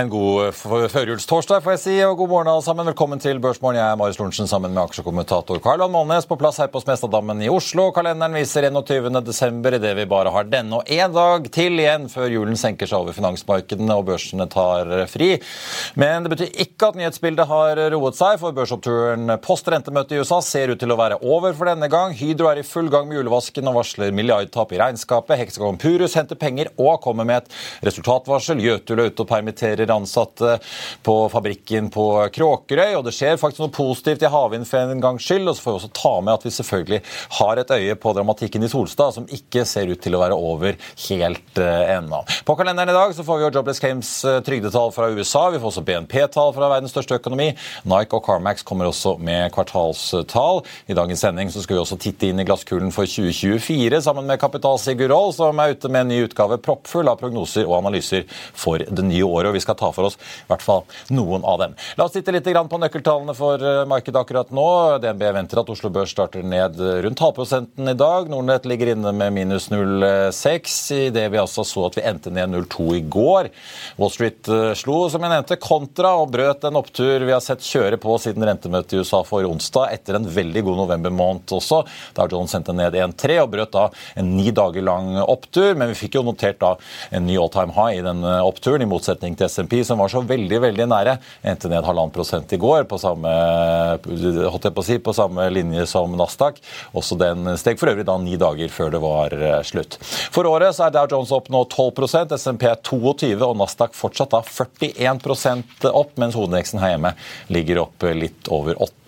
[0.00, 2.86] En god førjulstorsdag, får jeg si, og god morgen alle sammen.
[2.88, 3.76] Velkommen til Børsmorgen.
[3.76, 7.42] Jeg er Marius Lorentzen sammen med aksjekommentator Karl Johan Molnes på plass her på Smestadammen
[7.44, 7.90] i Oslo.
[7.92, 9.18] Kalenderen viser 21.
[9.26, 13.02] desember idet vi bare har denne og én dag til igjen før julen senker seg
[13.02, 15.34] over finansmarkedene og børsene tar fri.
[16.00, 20.40] Men det betyr ikke at nyhetsbildet har roet seg, for børsoppturen post rentemøte i USA
[20.40, 22.16] ser ut til å være over for denne gang.
[22.16, 25.36] Hydro er i full gang med julevasken og varsler milliardtap i regnskapet.
[25.42, 28.64] Hexagon Purus henter penger og kommer med et resultatvarsel.
[28.64, 30.56] Jøtul er ute og permitterer ansatte
[31.06, 32.96] på fabrikken på Kråkerøy.
[32.98, 35.48] Og det skjer faktisk noe positivt i havvind for en gangs skyld.
[35.48, 37.00] Og så får vi også ta med at vi selvfølgelig
[37.40, 40.78] har et øye på dramatikken i Solstad, som ikke ser ut til å være over
[41.08, 42.22] helt uh, ennå.
[42.48, 45.46] På kalenderen i dag så får vi jo Jobless Claims uh, trygdetall fra USA.
[45.52, 47.50] Vi får også BNP-tall fra verdens største økonomi.
[47.90, 50.64] Nike og Carmax kommer også med kvartalstall.
[50.90, 54.40] I dagens sending så skal vi også titte inn i glasskulen for 2024 sammen med
[54.40, 58.80] Kapital Sigurd som er ute med en ny utgave proppfull av prognoser og analyser for
[58.80, 59.50] det nye året.
[59.50, 61.76] og vi skal skal ta for oss i hvert fall noen av dem.
[61.98, 64.66] La oss titte litt på nøkkeltallene for eh, markedet akkurat nå.
[65.02, 68.28] DNB venter at Oslo Børs starter ned rundt halvprosenten i dag.
[68.30, 72.50] Nordnett ligger inne med minus 0,6 i det vi altså så at vi endte ned
[72.52, 73.50] 0,2 i går.
[74.00, 77.64] Wall Street eh, slo, som jeg nevnte, kontra og brøt en opptur vi har sett
[77.64, 81.82] kjøre på siden rentemøtet i USA for onsdag, etter en veldig god novembermåned også.
[82.16, 83.88] Der John sendte ned 1,3 og brøt da
[84.18, 85.74] en ni dager lang opptur.
[85.78, 86.74] Men vi fikk jo notert da
[87.14, 90.22] en ny all time high i denne oppturen, i motsetning til SMP, som var så
[90.24, 93.30] veldig veldig nære, endte ned halvannen prosent i går på samme,
[94.02, 96.60] på, si, på samme linje som Nasdaq.
[96.96, 99.98] Også den steg for øvrig da ni dager før det var eh, slutt.
[100.32, 104.32] For året så er Dow Jones opp nå 12 SMP er 22 og Nasdaq fortsatt
[104.34, 107.14] da 41% opp, mens hovedveksten her hjemme
[107.52, 108.99] ligger opp litt over 8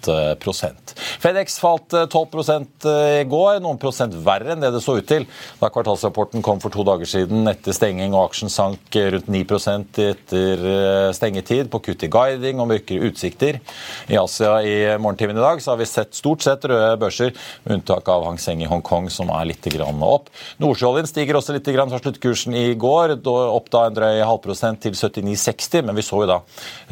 [1.22, 5.06] FedEx falt 12 eh, eh, i går, noen prosent verre enn det det så ut
[5.08, 5.26] til
[5.60, 9.42] da kvartalsrapporten kom for to dager siden etter stenging og aksjen sank rundt 9
[10.02, 13.60] etter eh, stengetid på kutt i guiding og mørkere utsikter.
[14.08, 17.32] I Asia i morgentimen i dag så har vi sett stort sett røde børser,
[17.64, 19.70] med unntak av Hang Seng i Hongkong, som er litt
[20.02, 20.28] opp.
[20.62, 25.86] Nordsjøoljen stiger også litt fra sluttkursen i går, opp da en drøy halvprosent til 79,60,
[25.86, 26.40] men vi så jo da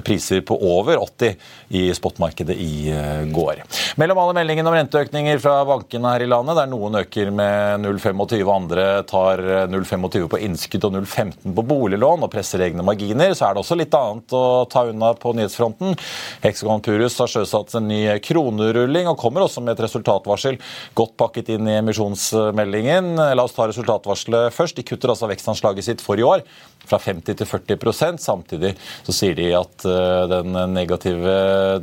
[0.07, 1.35] priser på over 80
[1.81, 3.00] i spotmarkedet i Eh,
[3.35, 3.63] går.
[4.01, 8.43] Mellom alle meldingene om renteøkninger fra bankene her i landet, der noen øker med 0,25
[8.45, 13.49] og andre tar 0,25 på innskudd og 0,15 på boliglån og presser egne marginer, så
[13.49, 15.97] er det også litt annet å ta unna på nyhetsfronten.
[16.45, 20.61] Hexagon Purus har sjøsatt en ny kronerulling og kommer også med et resultatvarsel
[20.99, 23.15] godt pakket inn i emisjonsmeldingen.
[23.19, 24.79] La oss ta resultatvarselet først.
[24.79, 26.45] De kutter altså vekstanslaget sitt for i år
[26.89, 28.73] fra 50 til 40% Samtidig
[29.05, 31.35] så sier de at eh, den negative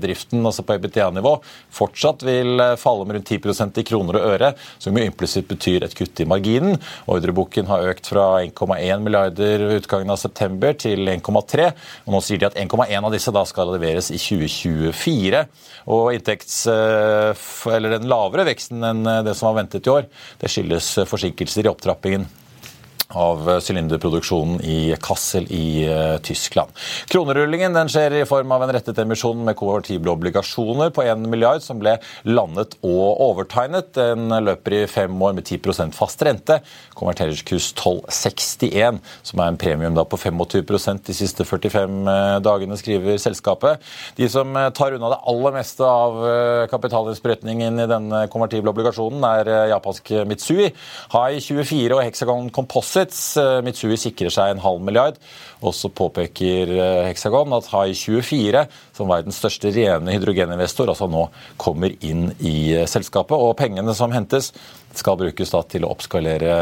[0.02, 1.34] driften altså på EBTA-nivå
[1.74, 5.86] fortsatt vil eh, falle med rundt 10% i kroner og øre, som jo implisitt betyr
[5.86, 6.78] et kutt i marginen.
[7.08, 11.70] Ordreboken har økt fra 1,1 milliarder ved utgangen av september til 1,3.
[12.06, 15.46] og Nå sier de at 1,1 av disse da skal leveres i 2024.
[15.88, 20.10] og inntekts, eh, eller Den lavere veksten enn det som var ventet i år,
[20.42, 22.28] det skyldes forsinkelser i opptrappingen
[23.16, 26.74] av eh, sylinderproduksjonen i Kassel i uh, Tyskland.
[27.08, 31.64] Kronerullingen den skjer i form av en rettet emisjon med konvertible obligasjoner på 1 milliard
[31.64, 31.96] som ble
[32.28, 33.94] landet og overtegnet.
[33.96, 36.60] Den løper i fem år med 10% fast rente.
[36.98, 43.84] Konverteringskurs 1261, som er en premium på 25% de siste 45 eh, dagene, skriver selskapet.
[44.20, 46.20] De som tar unna det aller meste av
[46.72, 50.70] kapitalinnsprøytningen i denne konvertible obligasjonen, er japansk Mitsui,
[51.14, 53.38] Hai 24 og Hexagon Composite assets.
[53.66, 55.18] Mitsui sikrer seg en halv milliard.
[55.66, 56.70] Også påpeker
[57.08, 58.66] Hexagon at Hai24,
[58.98, 61.28] som verdens største rene hydrogeninvestor, altså nå
[61.58, 63.38] kommer inn i selskapet.
[63.38, 64.52] Og pengene som hentes,
[65.00, 66.56] skal brukes til å oppskalere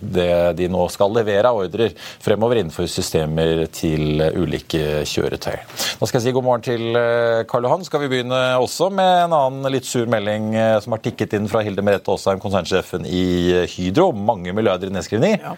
[0.00, 5.56] det de nå skal levere av ordrer fremover innenfor systemer til ulike kjøretøy.
[6.00, 7.84] Da skal jeg si god morgen til eh, Karl Johan.
[7.86, 11.48] Skal vi begynne også med en annen litt sur melding eh, som har tikket inn
[11.50, 13.24] fra Hilde Merete Aasheim, konsernsjefen i
[13.70, 14.10] Hydro.
[14.12, 15.44] Mange milliarder i nedskrivninger.
[15.44, 15.54] Ja,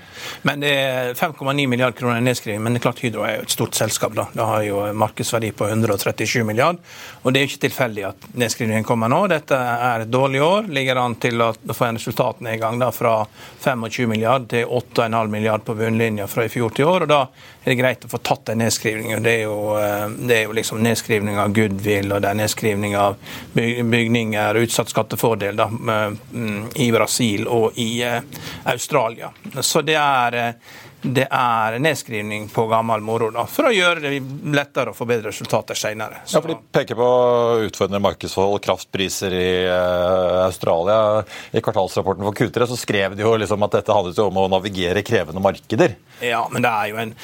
[0.48, 2.62] men det er 5,9 milliarder kroner i nedskrivning.
[2.64, 4.16] Men det er klart Hydro er jo et stort selskap.
[4.18, 4.28] da.
[4.32, 6.80] Det har jo markedsverdi på 137 milliarder.
[7.22, 9.24] Og det er jo ikke tilfeldig at nedskrivningen kommer nå.
[9.32, 10.70] Dette er et dårlig år.
[10.72, 13.14] Ligger an til å få en resultatnedgang fra
[13.62, 17.06] 25 milliarder til 8,5 milliarder på bunnlinja fra i fjor til år.
[17.06, 17.20] og Da
[17.64, 19.22] er det greit å få tatt den nedskrivningen.
[19.22, 22.96] Det er jo, eh, det er jo liksom nedskrivning av goodwill og det er nedskrivning
[22.96, 23.16] av
[23.54, 28.22] bygninger, utsatt skattefordel da, mm, i Brasil og i eh,
[28.64, 29.32] Australia.
[29.60, 30.54] Så det er
[31.02, 34.12] det er nedskrivning på gammel moro, da, for å gjøre det
[34.54, 36.20] lettere å få bedre resultater senere.
[36.30, 37.08] Ja, for De peker på
[37.66, 41.24] utfordrende markedsforhold, kraftpriser i uh, Australia.
[41.50, 45.02] I kvartalsrapporten for Q3 så skrev de jo liksom at dette handlet om å navigere
[45.06, 45.96] krevende markeder.
[46.22, 47.16] Ja, men det er jo en,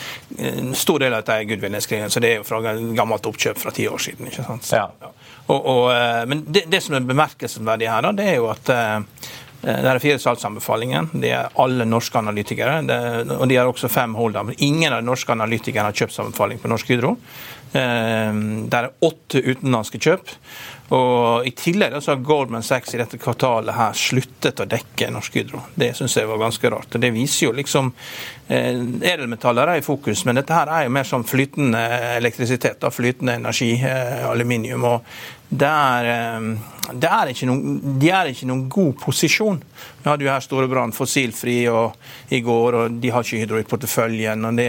[0.50, 2.60] en stor del av dette er goodwill-nedskrivning, så det er jo fra
[2.98, 4.32] gammelt oppkjøp fra ti år siden.
[4.32, 4.66] ikke sant?
[4.66, 5.14] Så, ja.
[5.48, 8.74] Og, og, eh, men det, det, som er bemerkelsesverdig her, da, det er jo at
[9.62, 11.10] Eh, det er fire salgsanbefalinger.
[11.12, 12.80] Det er alle norske analytikere.
[12.86, 12.98] Det,
[13.38, 14.54] og de har også fem holder.
[14.58, 17.16] Ingen av de norske analytikerne har kjøpsanbefaling på Norsk Hydro.
[17.72, 20.34] Eh, det er åtte utenlandske kjøp.
[20.96, 25.34] Og I tillegg så har Goldman Sachs i dette kvartalet her sluttet å dekke Norsk
[25.36, 25.60] Hydro.
[25.76, 26.94] Det syns jeg var ganske rart.
[26.94, 27.90] og Det viser jo liksom
[28.48, 28.72] eh,
[29.10, 31.82] Edelmetaller er i fokus, men dette her er jo mer som flytende
[32.16, 32.80] elektrisitet.
[32.80, 34.84] Da, flytende energi, eh, aluminium.
[34.84, 35.04] og
[35.48, 39.60] det er, eh, det er noen, de er ikke noen god posisjon.
[40.02, 44.44] Vi hadde jo her Storebrand fossilfri i går, og de har ikke Hydro i porteføljen.
[44.48, 44.68] og det,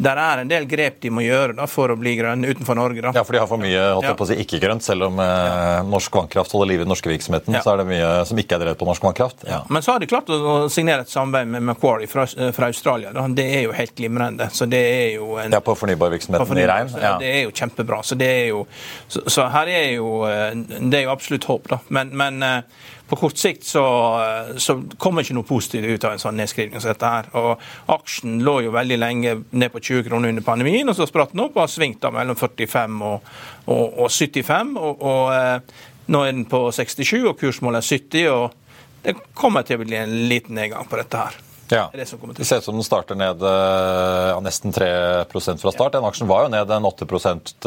[0.00, 3.02] Der er en del grep de må gjøre da, for å bli grønne utenfor Norge.
[3.04, 3.12] Da.
[3.14, 4.14] Ja, for de har for mye holdt ja.
[4.16, 4.86] på å si, ikke-grønt.
[4.86, 7.62] Selv om eh, norsk vannkraft holder liv i den norske virksomheten, ja.
[7.64, 9.44] så er det mye som ikke er drevet på norsk vannkraft.
[9.50, 9.60] Ja.
[9.68, 13.12] Men så har de klart å signere et samarbeid med Macquarie fra, fra Australia.
[13.16, 13.26] Da.
[13.28, 14.48] Det er jo helt glimrende.
[14.56, 16.94] Så det er jo en, ja, på fornybarvirksomheten fornybar, i rein?
[16.96, 17.14] Ja.
[17.20, 18.00] Det er jo kjempebra.
[18.06, 18.64] Så, det er jo,
[19.10, 20.56] så, så her er jo Eh,
[20.90, 21.80] det er jo absolutt håp, da.
[21.94, 23.84] Men, men eh, på kort sikt så,
[24.22, 27.30] eh, så kommer ikke noe positivt ut av en sånn nedskrivning som dette her.
[27.38, 31.34] Og aksjen lå jo veldig lenge ned på 20 kroner under pandemien, og så spratt
[31.34, 33.30] den opp og har svingt da mellom 45 og,
[33.66, 34.74] og, og 75.
[34.80, 35.76] Og, og,
[36.10, 38.26] nå er den på 67, og kursmålet er 70.
[38.34, 38.56] og
[39.04, 41.38] det kommer til å bli en liten nedgang på dette her.
[41.70, 41.86] Ja.
[41.92, 42.04] Det,
[42.36, 45.94] det, ser ut som den starter ned ja, nesten 3% fra start.
[45.94, 47.66] Den aksjen var jo ned en 8%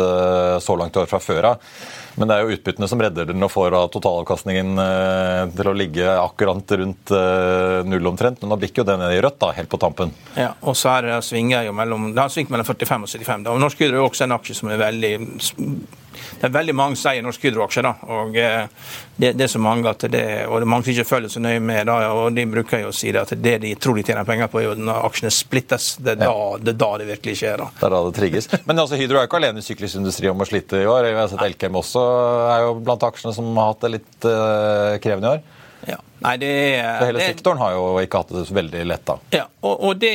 [0.63, 1.69] så langt i år fra før av.
[2.15, 6.05] Men det er jo utbyttene som redder den og får totalavkastningen eh, til å ligge
[6.13, 8.41] akkurat rundt eh, null omtrent.
[8.41, 10.13] Men nå bikker jo det ned i rødt da, helt på tampen.
[10.37, 13.47] Ja, og så er det svinger jo mellom, det har svingt mellom 45 og 75.
[13.47, 13.55] Da.
[13.55, 15.13] Og Norsk Hydro er jo også en aksje som er veldig
[16.39, 17.87] det er veldig mange som eier Norsk Hydro-aksjer.
[18.09, 18.65] og eh,
[19.15, 21.41] det, det, er så mange at det, og det er mange som ikke følger så
[21.43, 21.85] nøye med.
[21.89, 24.51] Da, og De bruker jo å si det at det de tror de tjener penger
[24.51, 25.89] på, er jo når aksjene splittes.
[25.99, 26.33] Det er, ja.
[26.33, 27.63] da, det, er da det virkelig skjer.
[27.63, 27.69] da.
[27.79, 28.49] Det er da det trigges.
[28.67, 31.09] Men altså, Hydro er ikke alene i syklisk industri om å slite i år.
[31.09, 32.05] Jeg har sett Elkem også
[32.53, 35.52] er jo blant aksjene som har hatt det litt uh, krevende i år.
[35.87, 35.99] Ja.
[36.23, 36.49] Nei, det
[36.79, 39.15] er, Så hele det, sektoren har jo ikke hatt det så veldig lett, da.
[39.35, 40.13] Ja, og, og det,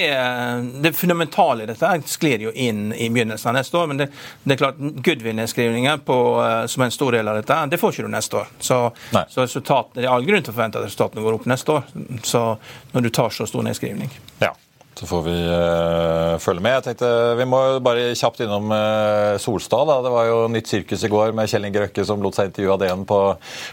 [0.81, 3.91] det, fundamentale i dette sklir jo inn i begynnelsen av neste år.
[3.91, 4.09] Men det,
[4.45, 8.09] det er klart, goodwill-nedskrivninger eh, som er en stor del av dette, det får ikke
[8.09, 8.55] du neste år.
[8.59, 8.79] Så,
[9.13, 11.93] så det er all grunn til å forvente at resultatene går opp neste år.
[12.25, 12.47] Så
[12.95, 14.13] når du tar så stor nedskrivning.
[14.41, 14.55] Ja.
[14.99, 16.75] Så får vi uh, følge med.
[16.81, 19.87] Jeg tenkte Vi må bare kjapt innom uh, Solstad.
[19.87, 20.01] Da.
[20.03, 22.75] Det var jo nytt sirkus i går med Kjell Inge Røkke som lot seg intervjue
[22.75, 23.21] av DN på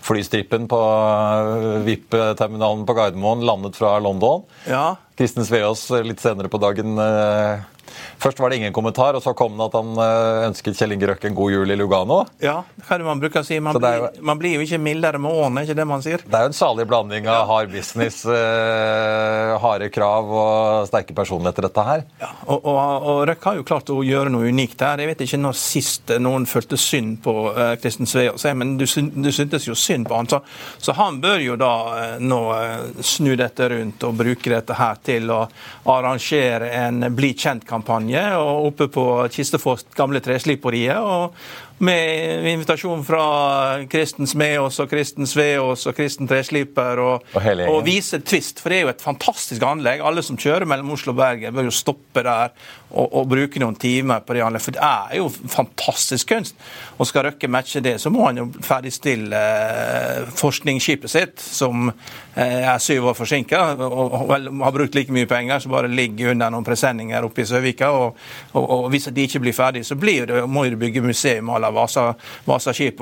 [0.06, 4.46] flystrippen på uh, VIP-terminalen på Gardermoen, landet fra London.
[4.70, 4.92] Ja.
[5.18, 7.66] Kristen Sveås litt senere på dagen uh,
[8.22, 11.10] Først var det ingen kommentar, og så kom det at han eh, ønsket Kjell Inge
[11.10, 12.22] Røkke en god jul i Lugano.
[12.44, 13.60] Ja, er det man bruker å si?
[13.64, 16.24] Man, blir, jo, man blir, jo ikke mildere med årene, ikke det man sier?
[16.26, 21.68] Det er jo en salig blanding av hard business, uh, harde krav og sterke personligheter,
[21.68, 22.06] dette her.
[22.22, 25.02] Ja, og, og, og, Røkke har jo klart å gjøre noe unikt her.
[25.02, 29.32] Jeg vet ikke når sist noen følte synd på uh, Kristen Sveaas, men du, du,
[29.36, 30.30] syntes jo synd på han.
[30.32, 30.42] Så,
[30.82, 32.42] så han bør jo da uh, nå
[33.06, 35.42] snu dette rundt og bruke dette her til å
[35.92, 40.98] arrangere en bli kjent-kampanje kampanje og oppe på Kistefoss gamle tresliperiet.
[40.98, 41.36] Og,
[41.78, 43.24] med invitasjon fra
[43.92, 48.62] Kristen Smeås og Kristen Sveås og Kristen Tresliper og, og, og vise Twist.
[48.64, 50.04] For det er jo et fantastisk anlegg.
[50.06, 52.54] Alle som kjører mellom Oslo og Bergen, bør jo stoppe der
[52.96, 54.66] og, og bruke noen timer på det anlegget.
[54.70, 56.56] For det er jo fantastisk kunst.
[56.96, 62.62] Og skal Røkke matche det, så må han jo ferdigstille eh, forskningsskipet sitt, som eh,
[62.62, 66.54] er syv år forsinka og, og, har brukt like mye penger, som bare ligger under
[66.54, 67.92] noen presenninger oppe i Søvika.
[67.92, 68.24] Og,
[68.62, 71.72] og, hvis de ikke blir ferdige, så blir det, må de bygge museum à la
[71.74, 72.08] Vasa,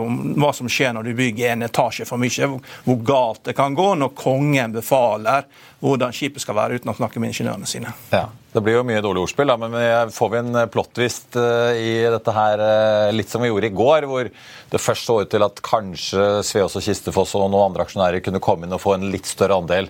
[0.03, 2.49] om hva som skjer når du bygger en etasje for mye.
[2.87, 5.47] Hvor galt det kan gå når kongen befaler
[5.83, 7.91] hvordan skipet skal være, uten å snakke med ingeniørene sine.
[8.13, 8.29] Ja.
[8.53, 12.35] Det blir jo mye dårlig ordspill, da, men får vi en plottvist eh, i dette
[12.35, 15.61] her, eh, litt som vi gjorde i går, hvor det først så ut til at
[15.65, 19.25] kanskje Sveås og Kistefoss og noen andre aksjonærer kunne komme inn og få en litt
[19.25, 19.89] større andel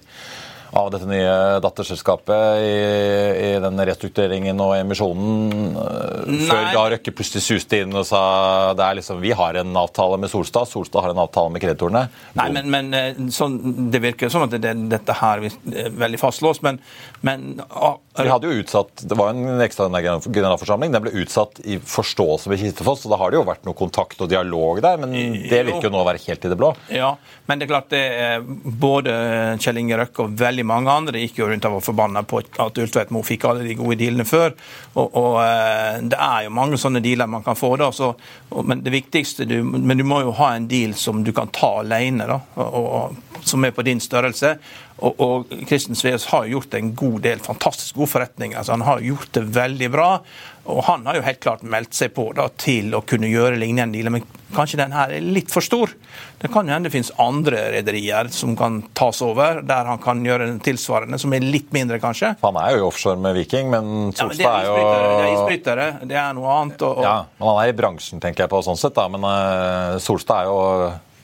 [0.74, 2.74] av dette nye datterselskapet i,
[3.46, 6.39] i den restruktureringen og emisjonen eh, Nei.
[6.50, 8.24] før da Røkke plutselig suste inn og sa
[8.77, 12.08] det er liksom, vi har en avtale med Solstad, Solstad har en avtale med kreditorene.
[12.39, 13.60] Nei, men, men eh, sånn,
[13.94, 16.82] det virker som at det, dette her er veldig fastlåst, men,
[17.25, 20.92] men ah, Vi hadde jo utsatt, Det var en ekstraordinær generalforsamling.
[20.92, 24.20] Den ble utsatt i forståelse med Kistefoss, så da har det jo vært noe kontakt
[24.20, 25.15] og dialog der, men
[25.48, 26.74] det virker jo nå å være helt i det blå.
[26.92, 27.13] Ja,
[27.48, 29.15] men det er klart det er både
[29.63, 32.84] Kjell Inge Røkke og veldig mange andre gikk jo rundt og var forbanna på at
[32.84, 34.51] Ultveit Moe fikk alle de gode dealene før.
[34.92, 37.77] Og, og, eh, Det er jo mange sånne dealer man kan få.
[37.80, 38.13] da, så,
[38.51, 41.48] og, men det viktigste du, men du må jo ha en deal som du kan
[41.56, 43.15] ta alene, da, og,
[43.48, 44.58] som er på din størrelse.
[45.02, 48.58] Og, og Kristen Sveaas har gjort en god del fantastisk gode forretninger.
[48.58, 50.10] altså Han har gjort det veldig bra.
[50.64, 53.98] Og han har jo helt klart meldt seg på da, til å kunne gjøre lignende
[53.98, 54.24] dealer, men
[54.56, 55.92] kanskje den her er litt for stor.
[56.40, 60.24] Det kan jo hende det finnes andre rederier som kan tas over, der han kan
[60.24, 62.36] gjøre en tilsvarende, som er litt mindre, kanskje.
[62.46, 66.22] Han er jo offshore med Viking, men Solstad ja, er, jo Det er isbrytere, det
[66.22, 66.80] er noe annet.
[66.80, 67.08] Og, og...
[67.10, 69.10] Ja, men han er i bransjen, tenker jeg på sånn sett, da.
[69.12, 70.62] Men uh, Solstad er jo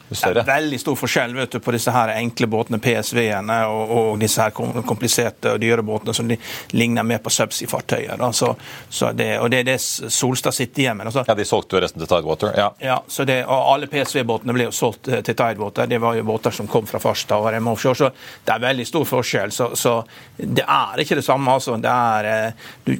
[0.09, 4.09] det er veldig stor forskjell vet du, på disse her enkle båtene, PSV-ene, og, og,
[4.21, 6.37] disse her kompliserte og dyre båtene som de
[6.73, 8.23] ligner mer på subsea-fartøyer.
[8.33, 8.53] Så,
[8.89, 11.09] så det, og det er det Solstad sitter igjen med.
[11.11, 11.23] Altså.
[11.27, 12.53] Ja, De solgte jo resten til Tidewater.
[12.57, 12.69] Ja.
[12.81, 15.89] ja så det, og Alle PSV-båtene ble jo solgt eh, til Tidewater.
[15.89, 17.99] Det var jo båter som kom fra Farstad og RM Offshore.
[17.99, 18.09] Så
[18.45, 19.53] det er veldig stor forskjell.
[19.55, 19.95] Så, så
[20.37, 21.53] det er ikke det samme.
[21.53, 21.77] altså.
[21.77, 22.95] Det er, eh, du,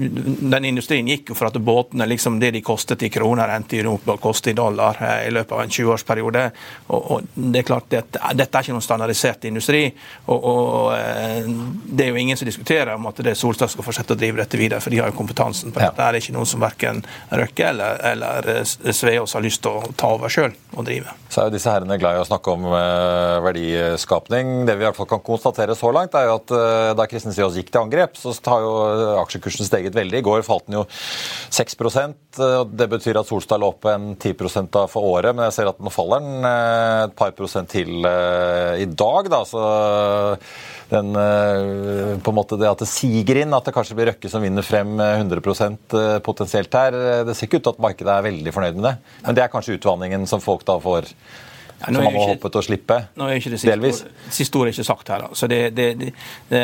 [0.54, 3.84] den industrien gikk jo for at båtene, liksom det de kostet i kroner, endte i
[3.84, 6.46] Europa og kostet i dollar eh, i løpet av en 20-årsperiode.
[6.94, 9.82] Og og, det er klart at Dette er ikke noen standardisert industri.
[10.28, 11.50] og, og eh,
[11.90, 14.42] Det er jo ingen som diskuterer om at det er Solstad skal fortsette å drive
[14.42, 15.96] dette videre, for de har jo kompetansen på dette.
[15.96, 15.98] Ja.
[15.98, 19.94] Det er ikke noen som verken Røkke eller, eller eh, Sveås har lyst til å
[19.98, 21.16] ta over sjøl og drive.
[21.30, 22.66] Så er jo disse herrene glad i å snakke om
[23.46, 24.64] verdiskapning.
[24.68, 26.54] Det vi i hvert fall kan konstatere så langt, er jo at
[26.98, 28.72] da Kristin Sveås gikk til angrep, så har jo
[29.22, 30.22] aksjekursen steget veldig.
[30.22, 30.86] I går falt den jo
[31.54, 31.94] 6 og
[32.30, 35.90] Det betyr at Solstad lå på en 10% for året, men jeg ser at nå
[35.90, 39.32] faller den et par prosent til eh, i dag.
[39.34, 39.40] Da.
[39.50, 39.64] Så
[40.92, 44.30] den, eh, på en måte det at det siger inn, at det kanskje blir Røkke
[44.30, 48.28] som vinner frem 100 eh, potensielt her, det ser ikke ut til at markedet er
[48.30, 48.96] veldig fornøyd med det.
[49.26, 51.10] Men det er kanskje utvanningen som folk da får
[51.80, 52.98] ja, som man må håpet å slippe?
[53.16, 54.02] Siste, delvis.
[54.36, 55.26] Siste ordet er ikke sagt her.
[55.34, 55.88] Så det, det,
[56.50, 56.62] det,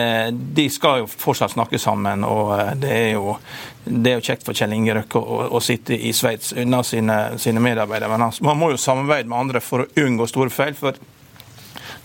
[0.60, 2.26] de skal jo fortsatt snakke sammen.
[2.28, 3.38] og Det er jo,
[3.86, 7.20] det er jo kjekt for Kjell Inge Røkke å, å, sitte i Sveits unna sine,
[7.40, 8.12] sine medarbeidere.
[8.12, 10.76] Men man må jo samarbeide med andre for å unngå store feil.
[10.76, 11.00] for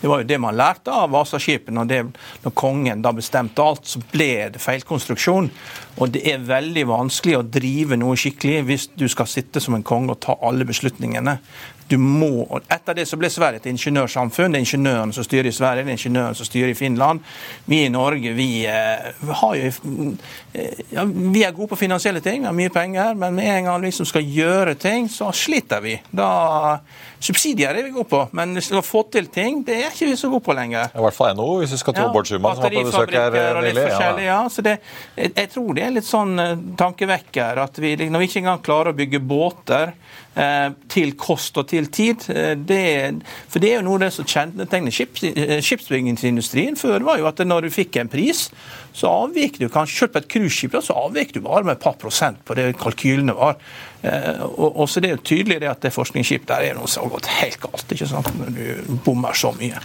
[0.01, 1.75] det var jo det man lærte av Vasaskipet.
[1.77, 2.13] Når,
[2.45, 5.51] når kongen da bestemte alt, så ble det feilkonstruksjon.
[6.01, 9.85] Og det er veldig vanskelig å drive noe skikkelig hvis du skal sitte som en
[9.85, 11.37] konge og ta alle beslutningene.
[11.91, 14.55] Du må, Etter det så ble Sverige et ingeniørsamfunn.
[14.55, 17.25] Det er ingeniøren som styrer i Sverige, det er ingeniøren som styrer i Finland.
[17.67, 19.73] Vi i Norge vi, eh, har jo,
[20.55, 23.65] eh, ja, vi er gode på finansielle ting, vi har mye penger, men med en
[23.65, 26.01] gang vi liksom skal gjøre ting, så sliter vi.
[26.15, 26.79] Da
[27.21, 30.31] Subsidier er vi gode på, men å få til ting, det er ikke vi så
[30.33, 30.95] gode på lenger.
[30.95, 33.13] I hvert fall NHO, hvis vi skal tro ja, Bård Schumann, som var på besøk
[33.13, 33.85] her nylig.
[33.91, 34.13] Ja.
[34.25, 34.39] ja.
[34.49, 34.79] så det,
[35.19, 38.63] jeg, jeg, tror det er litt sånn uh, tankevekker at vi, når vi ikke engang
[38.65, 39.93] klarer å bygge båter
[40.91, 43.21] til kost og til tid uh, det,
[43.51, 47.67] For det er jo noe av det som kjennetegner skipsbyggingsindustrien før, var jo at når
[47.67, 48.47] du fikk en pris,
[48.97, 51.97] så avvik du kanskje selv på et cruiseskip så avvik du bare med et par
[52.01, 53.59] prosent på det kalkylene var.
[54.03, 57.05] Og, og, så det er jo tydelig det at det forskningsskip der er noe som
[57.05, 57.93] har gått helt galt.
[57.93, 59.83] ikke sant, Når du bommer så mye.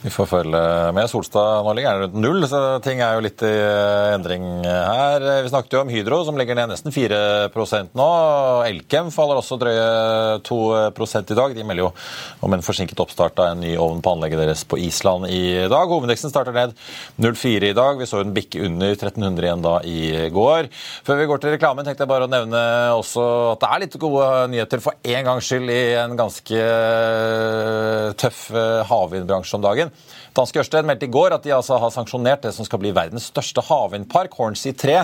[0.00, 0.60] Vi får følge
[0.96, 1.10] med.
[1.12, 5.24] Solstad nå ligger rundt null, så ting er jo litt i eh, endring her.
[5.44, 8.06] Vi snakket jo om Hydro, som ligger ned nesten 4% nå.
[8.64, 10.60] Elkem faller også drøye 2
[11.20, 11.52] i dag.
[11.52, 11.90] De melder jo
[12.40, 15.92] om en forsinket oppstart av en ny ovn på anlegget deres på Island i dag.
[15.92, 16.72] Hovedindeksen starter ned
[17.20, 18.00] 0,4 i dag.
[18.00, 20.00] Vi så den bikke under 1300 igjen da i
[20.32, 20.70] går.
[21.04, 22.64] Før vi går til reklamen, tenkte jeg bare å nevne
[22.96, 26.64] også at det er litt gode nyheter for en gangs skyld i en ganske
[28.24, 28.42] tøff
[28.88, 29.89] havvindbransje om dagen.
[30.36, 33.26] Danske Ørsted meldte i går at de altså har sanksjonert det som skal bli verdens
[33.32, 34.96] største havvindpark, Hornsea 3.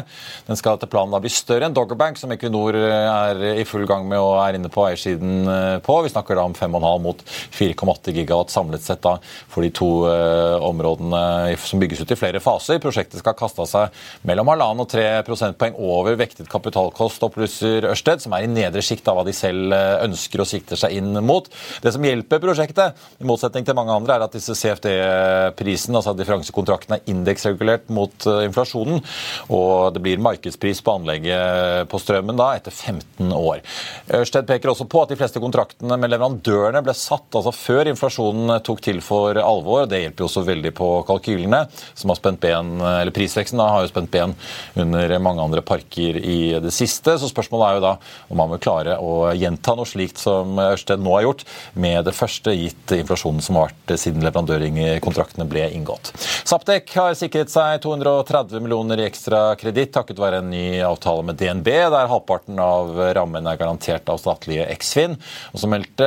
[0.47, 3.87] Den skal etter planen da bli større enn Doggerbank, som Equinor eh, er i full
[3.91, 5.99] gang med og er inne på eiersiden eh, på.
[6.07, 9.17] Vi snakker da om 5,5 mot 4,8 gigawatt samlet sett da
[9.51, 12.79] for de to uh, områdene som bygges ut i flere faser.
[12.83, 13.95] Prosjektet skal kaste seg
[14.29, 19.09] mellom halvannen og 3 prosentpoeng over vektet kapitalkost, opplyser Ørsted, som er i nedre sjikt
[19.11, 21.49] av hva de selv ønsker og sikter seg inn mot.
[21.83, 24.91] Det som hjelper prosjektet, i motsetning til mange andre, er at disse CFD
[25.57, 29.03] prisen, altså differansekontrakten, er indeksregulert mot eh, inflasjonen.
[29.55, 33.63] Og det blir markedspris på anlegget på strømmen da etter 15 år.
[34.21, 38.59] Ørsted peker også på at de fleste kontraktene med leverandørene ble satt altså før inflasjonen
[38.67, 39.87] tok til for alvor.
[39.91, 43.87] Det hjelper jo også veldig på kalkylene, som har spent ben, eller prisveksten da, har
[43.87, 44.35] jo spent ben
[44.77, 47.17] under mange andre parker i det siste.
[47.21, 47.95] Så spørsmålet er jo da
[48.33, 51.45] om man vil klare å gjenta noe slikt som Ørsted nå har gjort,
[51.75, 54.25] med det første, gitt inflasjonen som har vært siden
[55.07, 56.13] leverandørkontraktene ble inngått.
[56.47, 61.39] Saptek har sikret seg 230 millioner i ekstra kreditt takket være en ny avtale med
[61.39, 65.17] DNB, der halvparten av rammen er garantert av statlige Eksfin.
[65.53, 66.07] Og så meldte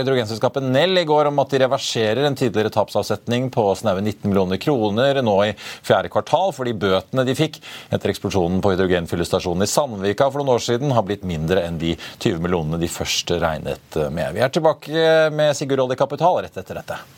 [0.00, 4.60] hydrogenselskapet Nell i går om at de reverserer en tidligere tapsavsetning på snaue 19 millioner
[4.60, 7.60] kroner nå i fjerde kvartal, fordi bøtene de fikk
[7.94, 11.94] etter eksplosjonen på hydrogenfyllestasjonen i Sandvika for noen år siden, har blitt mindre enn de
[12.18, 14.34] 20 millionene de først regnet med.
[14.36, 17.17] Vi er tilbake med Sigurd Olje Kapital rett etter dette.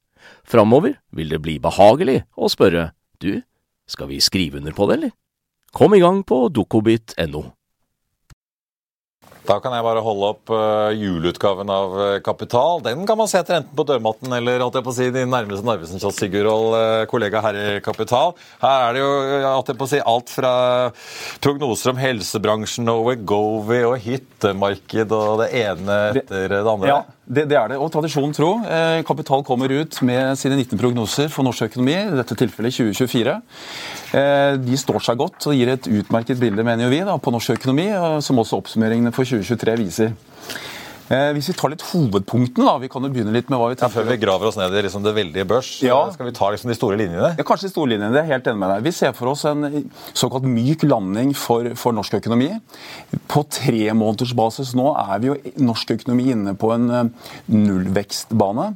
[0.47, 2.91] Framover vil det bli behagelig å spørre
[3.21, 3.41] du,
[3.87, 5.17] skal vi skrive under på det, eller?
[5.71, 7.45] Kom i gang på dokobit.no.
[9.41, 12.81] Da kan jeg bare holde opp uh, juleutgaven av uh, Kapital.
[12.85, 15.31] Den kan man se etter enten på dørmatten eller holdt jeg på å si, din
[15.33, 18.35] nærmeste Narvesen Kjell Sigurd, uh, kollega her i Kapital.
[18.61, 19.09] Her er det jo
[19.47, 20.53] holdt jeg på å si, alt fra
[21.41, 26.93] prognoser om helsebransjen og govi og hyttemarked og det ene etter det andre.
[26.93, 27.01] Ja.
[27.31, 27.77] Det, det, er det.
[27.79, 28.49] Og tradisjonen tro.
[28.67, 33.37] Eh, Kapital kommer ut med sine 19 prognoser for norsk økonomi, i dette tilfellet 2024.
[34.19, 37.55] Eh, de står seg godt og gir et utmerket bilde, mener vi, da, på norsk
[37.55, 37.87] økonomi,
[38.25, 40.11] som også oppsummeringene for 2023 viser.
[41.11, 42.77] Eh, hvis vi tar litt hovedpunktene, da.
[42.79, 43.89] Vi kan jo begynne litt med hva vi tenker.
[43.89, 45.97] Ja, før vi graver oss ned i liksom det veldige børs, ja.
[46.13, 47.33] skal vi ta liksom de store linjene?
[47.35, 48.13] Ja, kanskje de store linjene.
[48.15, 48.85] Det er helt enig med deg.
[48.85, 52.47] Vi ser for oss en såkalt myk landing for, for norsk økonomi.
[53.31, 58.69] På tremånedersbasis nå er vi jo norsk økonomi inne på en eh, nullvekstbane.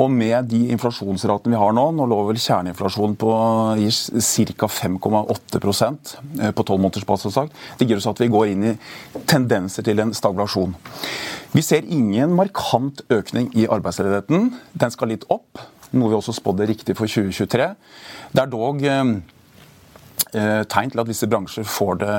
[0.00, 3.36] Og med de inflasjonsratene vi har nå, nå lå vel kjerneinflasjonen på
[3.76, 4.72] ca.
[4.80, 7.40] 5,8 eh, på tolvmånedersbasis,
[7.76, 8.76] det gir oss at vi går inn i
[9.28, 10.72] tendenser til en stagflasjon.
[11.56, 14.50] Vi ser ingen markant økning i arbeidsledigheten.
[14.76, 15.56] Den skal litt opp,
[15.96, 17.68] noe vi også spådde riktig for 2023.
[18.34, 19.12] Det er dog eh,
[20.36, 22.18] eh, tegn til at visse bransjer får det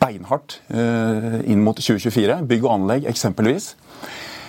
[0.00, 2.38] beinhardt eh, inn mot 2024.
[2.48, 3.74] Bygg og anlegg eksempelvis.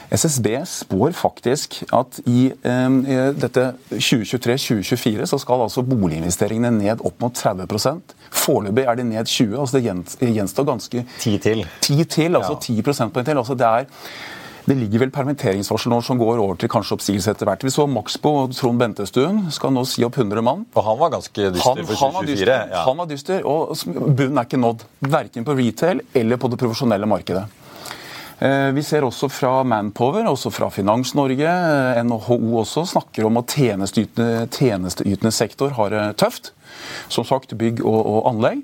[0.09, 2.95] SSB spår faktisk at i eh,
[3.37, 9.59] dette 2023-2024 så skal altså boliginvesteringene ned opp mot 30% Foreløpig er de ned 20
[9.59, 11.63] altså Det gjenstår ganske 10 til.
[11.81, 12.59] 10 til, altså ja.
[12.81, 13.37] 10 prosentpoeng til.
[13.37, 13.89] altså det er
[14.69, 17.63] det ligger vel permitteringsvarsel nå som går over til kanskje oppsigelse etter hvert.
[17.65, 20.65] Vi så Maxbo og Trond Bentestuen skal nå si opp 100 mann.
[20.77, 22.03] Og han var ganske dyster for 2024.
[22.03, 22.83] Han var dyster, ja.
[22.85, 23.73] han var dyster og
[24.19, 24.85] bunnen er ikke nådd.
[25.09, 27.47] Verken på retail eller på det profesjonelle markedet.
[28.39, 33.51] Eh, vi ser også fra Manpower, også fra Finans-Norge, eh, NHO også, snakker om at
[33.51, 36.53] tjenesteytende, tjenesteytende sektor har det tøft.
[37.11, 38.63] Som sagt, bygg og, og anlegg.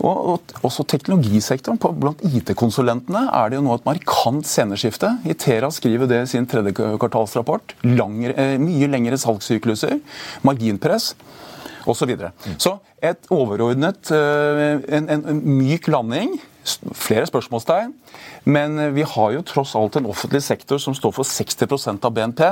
[0.00, 1.80] Og, også teknologisektoren.
[2.00, 5.10] Blant IT-konsulentene er det jo nå et markant sceneskifte.
[5.28, 7.74] Itera skriver det i sin tredje kvartalsrapport.
[7.84, 9.98] Langere, eh, mye lengre salgssykluser,
[10.46, 11.12] marginpress
[11.84, 11.98] osv.
[11.98, 12.30] Så, videre.
[12.60, 16.36] så et overordnet, en, en, en myk landing
[16.94, 17.92] flere spørsmålstegn.
[18.44, 22.14] Men eh, vi har jo tross alt en offentlig sektor som står for 60% av
[22.16, 22.42] BNP,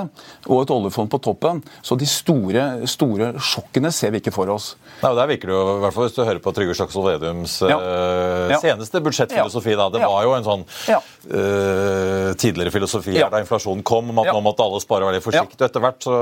[0.49, 1.62] og et oljefond på toppen.
[1.83, 4.75] Så de store, store sjokkene ser vi ikke for oss.
[5.01, 7.09] Nei, og Der virker det jo, i hvert fall hvis du hører på Trygve Slagsvold
[7.09, 7.79] Vedums ja.
[7.79, 9.77] uh, seneste budsjettfilosofi.
[9.79, 10.11] da, Det ja.
[10.12, 13.31] var jo en sånn uh, tidligere filosofi ja.
[13.33, 15.61] da inflasjonen kom, om at nå måtte alle spare veldig forsiktig.
[15.68, 16.16] Etter hvert så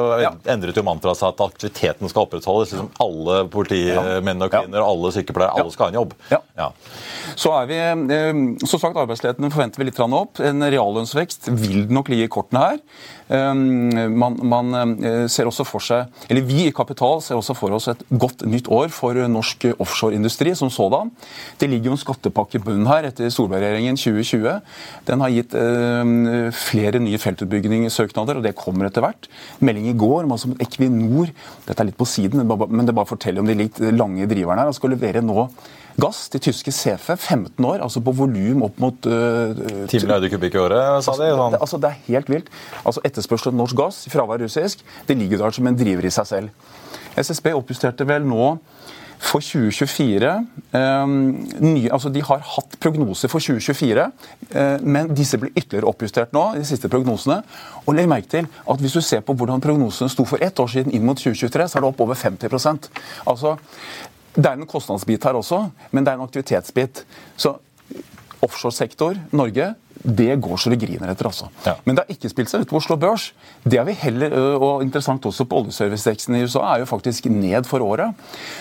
[0.52, 2.74] endret jo mantraet seg at aktiviteten skal opprettholdes.
[2.76, 6.14] Liksom alle politimenn og -kvinner, alle sykepleiere, alle skal ha en jobb.
[6.30, 6.70] Ja.
[7.36, 10.40] Så er vi, eh, som sagt, Arbeidsledigheten forventer vi litt opp.
[10.40, 12.78] En reallønnsvekst vil nok ligge i kortene her.
[13.28, 17.72] Eh, man, man, eh, ser også for seg, eller Vi i Kapital ser også for
[17.72, 21.10] oss et godt nytt år for norsk offshoreindustri som sådan.
[21.58, 24.60] Det ligger jo en skattepakke i bunnen her etter Solberg-regjeringen 2020.
[25.06, 25.56] Den har gitt
[26.54, 29.26] flere nye feltutbyggingssøknader, og det kommer etter hvert.
[29.60, 31.32] Melding i går om altså Equinor
[31.66, 34.72] Dette er litt på siden, men det bare forteller om de litt lange driverne her.
[34.72, 35.48] skal levere nå
[36.00, 40.32] gass til tyske CF 15 år, altså på volum opp mot uh, øh, 10 milliarder
[40.32, 41.30] kubikk i året, sa de?
[41.32, 41.56] Sånn.
[41.56, 42.50] Det, altså, det er helt vilt.
[42.82, 46.28] Altså Etterspørsel etter norsk gass, fravær russisk, det ligger der som en driver i seg
[46.28, 46.72] selv.
[47.16, 48.56] SSB oppjusterte vel nå
[49.22, 51.06] for 2024 eh,
[51.60, 54.04] nye, altså De har hatt prognoser for 2024,
[54.50, 56.44] eh, men disse blir ytterligere oppjustert nå.
[56.58, 57.40] de siste prognosene.
[57.86, 60.68] Og legg merke til at Hvis du ser på hvordan prognosene sto for ett år
[60.68, 62.90] siden inn mot 2023, så er det opp over 50
[63.26, 63.56] Altså,
[64.36, 67.04] det er en kostnadsbit her også, men det er en aktivitetsbit.
[67.40, 67.56] Så
[68.44, 71.28] offshoresektor, Norge, det går så det griner etter.
[71.30, 71.48] altså.
[71.64, 71.76] Ja.
[71.84, 73.30] Men det har ikke spilt seg ut på Oslo Børs.
[73.64, 77.66] Det er vi heller, og interessant også på oljeserviceteksten i USA, er jo faktisk ned
[77.68, 78.14] for året.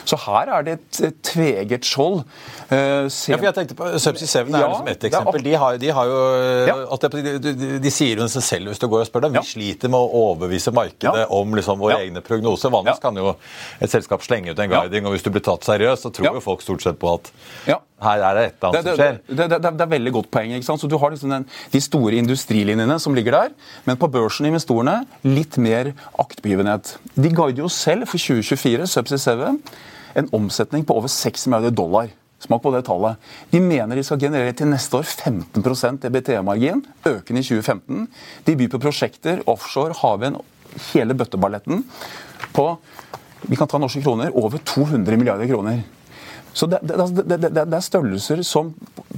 [0.07, 2.23] Så her er det et tveget skjold.
[2.71, 5.43] Uh, ja, for jeg tenkte på Subsea Seven er ja, liksom ett eksempel.
[5.45, 6.21] De, har, de, har jo,
[6.69, 6.77] ja.
[7.05, 9.37] de, de, de, sier jo seg selv hvis du går og spør dem.
[9.37, 12.73] Vi sliter med å overbevise markedet om liksom våre egne prognoser.
[12.73, 13.35] Vanligvis kan jo
[13.79, 16.43] et selskap slenge ut en guiding, og hvis du blir tatt seriøst, så tror jo
[16.43, 17.31] folk stort sett på at
[18.03, 19.19] her er det et eller annet som skjer.
[19.23, 20.51] Det, det, det, det, er veldig godt poeng.
[20.55, 20.81] ikke sant?
[20.83, 23.55] Så Du har liksom den, de store industrilinjene som ligger der,
[23.87, 26.97] men på børsen investorene litt mer aktbegivenhet.
[27.15, 29.79] De guider jo selv for 2024, Subsea 7,
[30.19, 32.11] en omsetning på over 6 milliarder dollar.
[32.43, 33.15] Smak på det tallet.
[33.49, 38.05] De mener de skal generere til neste år 15% EBT-margin, økende i 2015.
[38.45, 40.41] De byr på prosjekter, offshore, havvind,
[40.91, 41.85] hele bøtteballetten
[42.55, 42.73] på
[43.45, 45.83] vi kan ta norske kroner, over 200 milliarder kroner.
[46.55, 46.95] Så det, det,
[47.27, 48.69] det, det, er størrelser som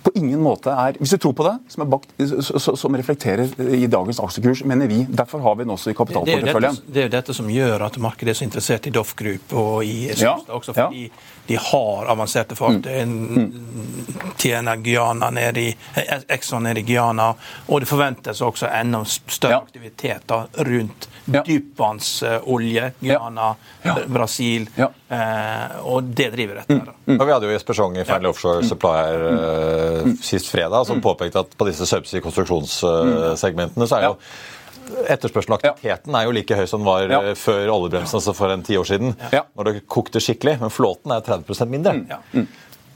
[0.04, 2.10] på ingen måte er Hvis du tror på det, som, bakt,
[2.82, 5.04] som reflekterer i dagens aksjekurs, mener vi.
[5.06, 6.80] Derfor har vi den også i kapitalporteføljen.
[6.88, 9.86] Det, er jo dette som gjør at markedet er så interessert i Doff Group og
[9.86, 11.14] i Solstad, ja, også fordi ja.
[11.48, 13.04] De har avanserte fartøy.
[13.06, 13.52] Mm.
[14.38, 15.76] Tjener Guyana nede i
[16.28, 17.32] Exxon nede i Guyana,
[17.68, 19.62] og det forventes også enda større ja.
[19.62, 21.44] aktivitet da, rundt ja.
[21.48, 23.54] dypvannsolje, Guyana,
[24.08, 24.68] Brasil.
[24.78, 26.74] Eh, og det driver dette.
[26.74, 26.94] Mm.
[27.06, 27.24] Mm.
[27.26, 31.58] Vi hadde jo Jesper Schong i Feil Offshore Supplier uh, sist fredag, som påpekte at
[31.58, 34.18] på disse subsea konstruksjonssegmentene så er jo
[35.08, 37.20] Etterspørselen og aktiviteten er jo like høy som den var ja.
[37.32, 39.16] Eh, før oljebremsen, altså for en ti år siden.
[39.34, 39.44] Ja.
[39.58, 40.58] Når det kokte skikkelig.
[40.64, 41.96] Men flåten er 30% mindre.
[42.10, 42.22] Ja.
[42.34, 42.48] Mm.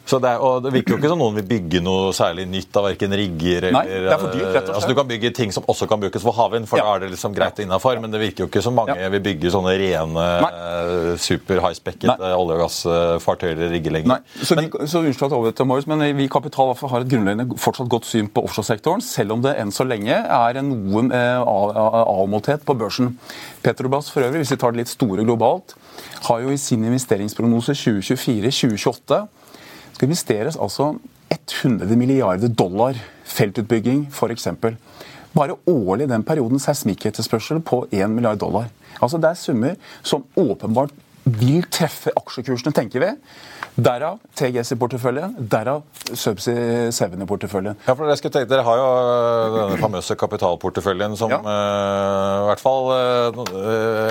[0.05, 2.77] Så det, er, og det virker jo ikke som noen vil bygge noe særlig nytt
[2.79, 4.75] av verken rigger eller Nei, det er for dyrt, rett og slett.
[4.75, 6.87] Altså, du kan bygge ting som også kan brukes for havvind, for ja.
[6.87, 7.99] da er det liksom greit innafor.
[8.01, 9.11] Men det virker jo ikke som mange ja.
[9.13, 10.51] vil bygge sånne rene, Nei.
[11.21, 14.15] super high-spekkede olje- og gassfartøyer eller rigger lenger.
[14.15, 17.11] Nei, så, men, vi, så unnskyld over til Morris, men vi i Kapital har et
[17.11, 21.17] grunnleggende fortsatt godt syn på offshoresektoren, selv om det enn så lenge er noen noe
[21.17, 23.15] eh, avmålthet på børsen.
[23.63, 25.75] Petrobras for øvrig, hvis vi tar det litt store globalt,
[26.27, 29.21] har jo i sin investeringsprognose 2024-2028
[30.01, 30.95] skal investeres altså
[31.29, 32.97] 100 milliarder dollar
[33.29, 34.47] feltutbygging f.eks.
[35.35, 38.71] Bare årlig den perioden seismikketterspørsel på 1 milliard dollar.
[38.97, 43.11] Altså Det er summer som åpenbart vil treffe aksjekursene, tenker vi.
[43.77, 45.83] Derav TGS i porteføljen, derav
[46.17, 47.77] Subsea 7 i porteføljen.
[47.85, 51.43] Ja, for jeg skulle tenke, dere har jo øh, denne famøse kapitalporteføljen som ja.
[51.45, 53.43] uh, i hvert fall uh,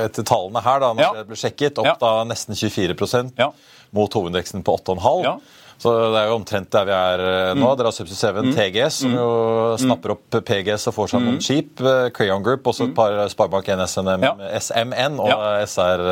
[0.06, 1.12] etter tallene her, da, når ja.
[1.18, 1.98] det ble sjekket, opp ja.
[1.98, 3.50] da nesten 24 ja.
[3.90, 5.40] mot hovedindeksen på 8,5 ja.
[5.80, 7.22] Så det er jo omtrent der vi er
[7.56, 7.64] nå.
[7.64, 7.76] Mm.
[7.80, 8.50] Dere har Subsea 7 mm.
[8.56, 9.78] TGS, som jo mm.
[9.84, 11.80] snapper opp PGS og får seg noen skip.
[12.16, 14.26] Crayon Group, også et par Sparebank1 SNM,
[14.60, 15.32] SMN og
[15.64, 16.04] SR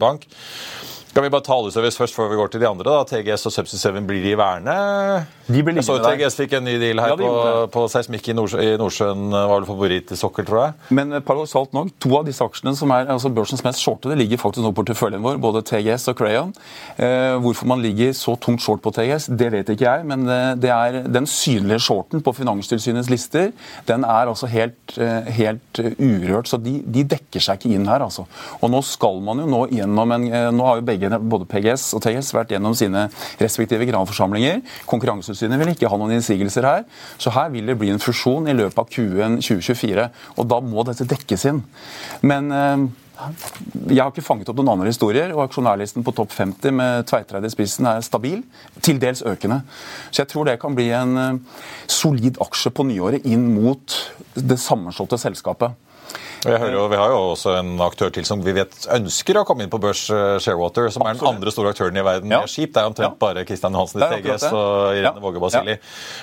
[0.00, 0.24] Bank.
[1.12, 2.88] Skal vi bare ta oljeservice først før vi går til de andre?
[2.88, 3.02] da?
[3.04, 4.76] TGS og Subsea 7 blir de værende?
[5.44, 7.40] De blir jeg så TGS fikk en ny deal her ja, de på,
[7.74, 9.26] på seismikk i, Nordsjø, i Nordsjøen.
[9.34, 10.88] Var vel favoritt i sokkel, tror jeg.
[10.96, 14.40] Men eh, paradoksalt nok, to av disse aksjene som er altså børsens mest shortede, ligger
[14.40, 15.36] faktisk nå på porteføljen vår.
[15.42, 16.54] Både TGS og Crayon.
[16.96, 20.08] Eh, hvorfor man ligger så tungt short på TGS, det vet ikke jeg.
[20.08, 23.52] Men eh, det er den synlige shorten på Finanstilsynets lister,
[23.90, 26.48] den er altså helt, eh, helt urørt.
[26.48, 28.24] Så de, de, dekker seg ikke inn her, altså.
[28.62, 32.02] Og nå skal man jo nå gjennom en Nå har jo begge, både PGS og
[32.04, 33.08] TGS, vært gjennom sine
[33.40, 34.62] respektive granforsamlinger.
[34.90, 36.88] Konkurransetilsynet vil ikke ha noen innsigelser her.
[37.18, 40.08] Så her vil det bli en fusjon i løpet av Q1 2024.
[40.36, 41.62] Og da må dette dekkes inn.
[42.26, 42.88] Men eh,
[43.90, 47.46] jeg har ikke fanget opp noen andre historier, og aksjonærlisten på topp 50 med Tveitreid
[47.46, 48.42] i spissen er stabil,
[48.82, 49.62] til dels økende.
[50.10, 53.98] Så jeg tror det kan bli en eh, solid aksje på nyåret inn mot
[54.34, 55.76] det sammenslåtte selskapet.
[56.42, 59.70] Jo, Vi har jo også en aktør til som vi vet ønsker å komme inn
[59.70, 62.40] på børs, eh, Sharewater, som er den andre store aktøren i verden ja.
[62.42, 62.72] med skip.
[62.74, 63.18] Det er omtrent ja.
[63.20, 65.22] bare Kristian Johansen i TGS og Irene ja.
[65.22, 65.76] Våge Basili.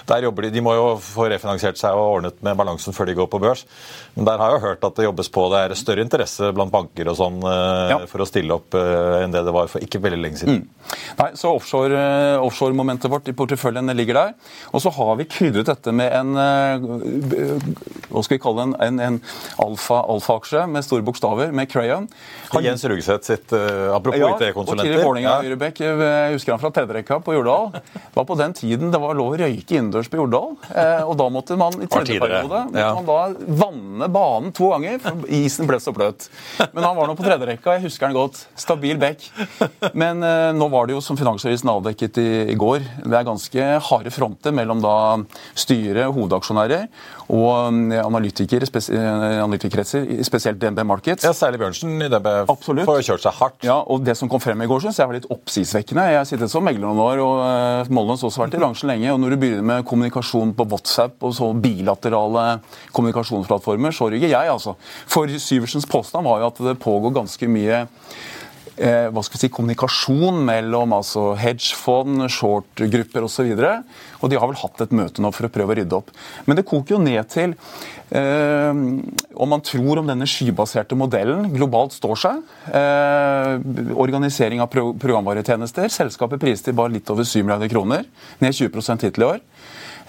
[0.10, 3.16] Der jobber de, de må jo få refinansiert seg og ordnet med balansen før de
[3.22, 3.64] går på børs.
[4.18, 6.74] Men der har jeg jo hørt at det jobbes på det er større interesse blant
[6.74, 10.04] banker og sånn eh, for å stille opp eh, enn det det var for ikke
[10.04, 10.60] veldig lenge siden.
[10.66, 10.92] Mm.
[11.22, 14.36] Nei, så Offshore-momentet offshore vårt i porteføljen ligger der.
[14.74, 16.36] Og så har vi krydret dette med en
[18.10, 19.20] hva skal vi kalle det, en, en
[19.62, 22.08] alfa alfa-aksje med store bokstaver, med Crayon.
[22.54, 25.00] Han, Jens Rugseth sitt uh, Apropos ja, IT-konsulenter.
[25.00, 25.38] Og Vålinga ja.
[25.44, 27.72] Høyrebekk, eh, jeg husker han fra tredjerekka på Jordal.
[28.16, 30.56] Var på den tiden det var lov å røyke innendørs på Jordal.
[30.74, 32.92] Eh, og da måtte man i tredje periode ja.
[32.98, 33.20] man da
[33.62, 36.30] vanne banen to ganger, for isen ble så bløt.
[36.74, 38.42] Men han var nå på tredjerekka, jeg husker han godt.
[38.60, 39.28] Stabil bekk.
[39.94, 43.70] Men eh, nå var det jo, som Finansavisen avdekket i, i, går, det er ganske
[43.90, 44.96] harde fronter mellom da
[45.58, 46.88] styret, hovedaksjonærer,
[47.30, 48.66] og analytikere,
[49.44, 51.26] analytikerkretser, spesielt DNB Markets.
[51.26, 52.86] Ja, Særlig Bjørnsen i DNB Absolutt.
[52.88, 53.60] får kjørt seg hardt.
[53.68, 56.08] Ja, og Det som kom frem i går, synes jeg var litt oppsiktsvekkende.
[56.12, 59.12] Jeg har sittet som megler noen år, og uh, Mollens også vært i bransjen lenge.
[59.14, 62.48] og Når du begynner med kommunikasjon på WhatsApp og så bilaterale
[62.96, 64.76] kommunikasjonsplattformer, så rygger jeg, altså.
[65.10, 68.39] For Syversens påstand var jo at det pågår ganske mye eh,
[68.80, 73.50] hva skal vi si, kommunikasjon mellom altså hedgefond, shortgrupper osv.
[73.52, 73.74] Og, så
[74.20, 76.12] og de har vel hatt et møte nå for å prøve å rydde opp.
[76.48, 77.56] Men det koker jo ned til
[78.16, 82.42] eh, om man tror om denne skybaserte modellen globalt står seg.
[82.68, 83.54] Eh,
[84.00, 85.92] organisering av pro programvaretjenester.
[85.94, 88.08] Selskapet priset til bare litt over 7 milliarder kroner,
[88.44, 89.46] ned 20 hittil i år.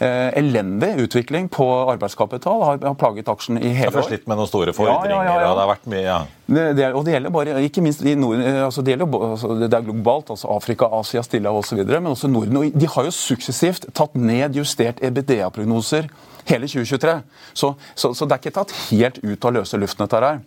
[0.01, 3.99] Eh, elendig utvikling på arbeidskapital har, har plaget aksjen i hele år.
[3.99, 6.21] Først litt med noen store fordringer, ja, ja, ja, det har vært mye, ja.
[6.51, 9.53] Det, det, og det gjelder bare, ikke minst i Norden, eh, altså det, gjelder, altså
[9.61, 12.57] det er globalt, altså Afrika, Asia, Stillehavet osv., men også Norden.
[12.57, 16.11] og De har jo suksessivt tatt ned justert EBDA-prognoser
[16.45, 17.21] hele 2023.
[17.53, 20.41] Så, så, så, det er ikke tatt helt ut av løse luften, dette her.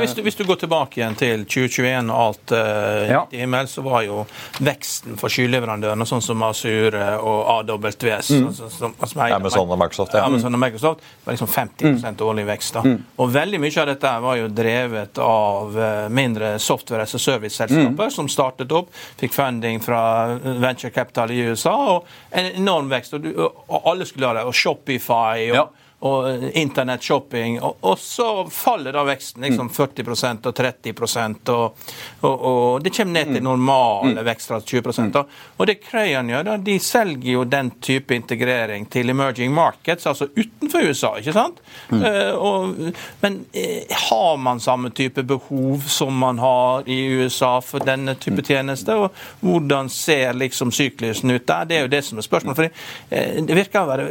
[0.00, 3.22] Hvis du, hvis, du, går tilbake igjen til 2021 og alt uh, ja.
[3.34, 4.22] i himmel, så var jo
[4.64, 8.48] veksten for skyleverandørene, sånn som Asur og AWS mm.
[8.54, 10.26] som, som, som er, Amazon og Microsoft, ja.
[10.28, 12.22] Amazon og Microsoft, var liksom 50 mm.
[12.28, 12.78] årlig vekst.
[12.78, 12.84] da.
[12.86, 12.98] Mm.
[13.20, 18.10] Og veldig mye av dette var jo drevet av uh, mindre software as a service-selskaper
[18.10, 18.10] mm.
[18.10, 18.90] som startet opp,
[19.20, 20.02] fikk funding fra
[20.42, 23.16] venture capital i USA, og en enorm vekst.
[23.18, 24.46] Og, du, og alle skulle ha det.
[24.48, 25.66] Og Shopify og ja
[26.04, 27.60] og eh, internettshopping.
[27.62, 30.92] Og, og, så faller da veksten liksom 40% og 30
[31.52, 31.86] og,
[32.20, 33.46] og, og det kommer ned til mm.
[33.46, 34.24] normale mm.
[34.26, 35.24] vekster av 20 da.
[35.56, 40.28] Og det Crayon gjør, da, de selger jo den type integrering til emerging markets, altså
[40.36, 41.62] utenfor USA, ikke sant?
[41.88, 42.04] Mm.
[42.04, 42.92] Uh, og,
[43.24, 48.42] men uh, har man samme type behov som man har i USA for denne type
[48.42, 48.48] mm.
[48.50, 48.98] tjeneste?
[48.98, 51.64] Og hvordan ser liksom syklusen ut der?
[51.70, 52.60] Det er jo det som er spørsmålet.
[52.60, 54.08] For uh, det virker å være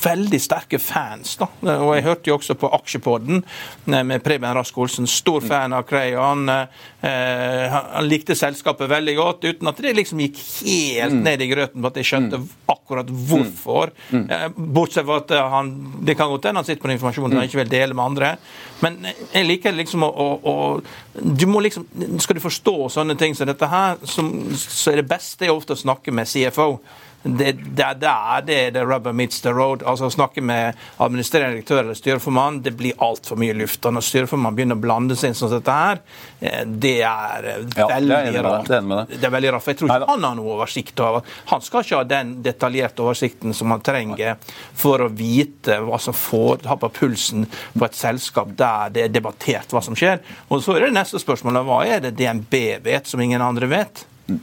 [0.00, 1.36] veldig sterke fans fans.
[1.36, 1.48] da.
[1.80, 5.08] Og Jeg hørte jo også på Aksjepodden eh, med Preben Rask Olsen.
[5.10, 6.48] Stor fan av Crayon.
[6.48, 11.22] Eh, han likte selskapet veldig godt, uten at det liksom gikk helt mm.
[11.26, 12.48] ned i grøten på at jeg skjønte mm.
[12.74, 13.94] akkurat hvorfor.
[14.10, 14.26] Mm.
[14.30, 15.74] Eh, bortsett fra at han,
[16.06, 18.32] det kan godt hende han sitter på den informasjonen han ikke vil dele med andre.
[18.80, 21.84] Men jeg liker liksom å, å, å du må liksom,
[22.22, 24.24] Skal du forstå sånne ting som dette her, så,
[24.56, 26.72] så er det beste jeg ofte å snakke med CFO.
[27.22, 29.82] Det, det, er det the rubber meets the road.
[29.82, 33.84] Altså Å snakke med administrerende direktør eller styreformann, det blir altfor mye luft.
[33.84, 36.00] Og når styreformannen begynner å blande seg inn sånn som dette her,
[36.40, 38.70] eh, det er eh, ja, veldig det rart.
[38.70, 38.80] Det.
[38.80, 41.64] Det, det er veldig rart, for Jeg tror ikke han har noe oversikt over Han
[41.64, 44.40] skal ikke ha den detaljerte oversikten som han trenger
[44.80, 49.12] for å vite hva som får ha på pulsen på et selskap der det er
[49.12, 50.22] debattert hva som skjer.
[50.48, 52.56] Og så er det neste spørsmålet hva er det DNB
[52.86, 54.06] vet som ingen andre vet?
[54.26, 54.38] Det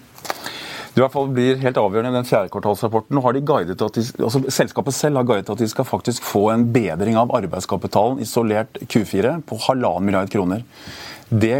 [1.01, 3.19] i hvert fall blir helt avgjørende i den fjerde kvartalsrapporten.
[3.37, 8.23] De altså Selskapet selv har guidet at de skal faktisk få en bedring av arbeidskapitalen
[8.23, 10.65] isolert Q4 på halvannen milliard kroner.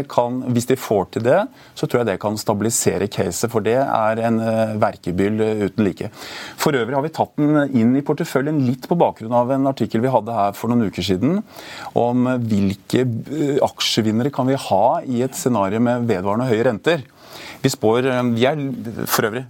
[0.08, 1.42] Kan, hvis de får til det,
[1.76, 3.50] så tror jeg det kan stabilisere caset.
[3.52, 6.08] For det er en uh, verkebyll uten like.
[6.56, 10.00] For øvrig har vi tatt den inn i porteføljen litt på bakgrunn av en artikkel
[10.00, 11.42] vi hadde her for noen uker siden
[11.92, 17.04] om hvilke uh, aksjevinnere kan vi ha i et scenario med vedvarende høye renter.
[17.62, 18.60] Vi spår eh, Vi er
[19.10, 19.44] for øvrig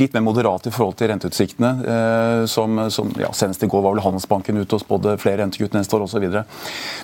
[0.00, 1.70] litt mer moderate i forhold til renteutsiktene.
[1.92, 5.74] Eh, som, som ja, Senest i går var vel Handelsbanken ute og spådde flere rentekutt
[5.76, 6.26] neste år osv.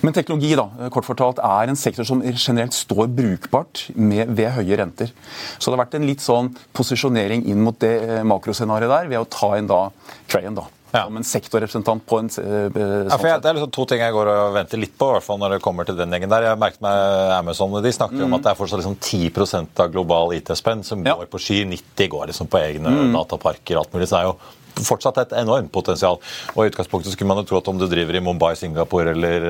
[0.05, 4.79] Men teknologi da, kort fortalt, er en sektor som generelt står brukbart med, ved høye
[4.79, 5.13] renter.
[5.57, 9.23] Så det har vært en litt sånn posisjonering inn mot det eh, makroscenarioet der ved
[9.23, 9.87] å ta inn da
[10.27, 10.57] Crayon.
[10.57, 11.03] da ja.
[11.03, 14.31] som en sektorrepresentant på en uh, ja, jeg, Det er liksom to ting jeg går
[14.33, 16.49] og venter litt på, i hvert fall når det kommer til den gjengen der.
[16.51, 18.27] Jeg merket meg Amazon, de snakker mm.
[18.27, 21.17] om at det er fortsatt liksom 10% av global IT-spenn som ja.
[21.17, 21.63] går på sky.
[21.69, 23.11] 90 går liksom på egne mm.
[23.17, 24.09] dataparker alt mulig.
[24.09, 24.37] Så det er jo
[24.85, 26.19] fortsatt et enormt potensial.
[26.55, 29.47] Og i utgangspunktet skulle man jo tro at om du driver i Mumbai, Singapore eller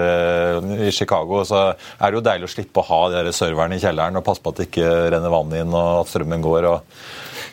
[0.62, 3.84] uh, i Chicago, så er det jo deilig å slippe å ha de serverne i
[3.84, 6.69] kjelleren og passe på at det ikke renner vann inn og at strømmen går.
[6.71, 7.02] og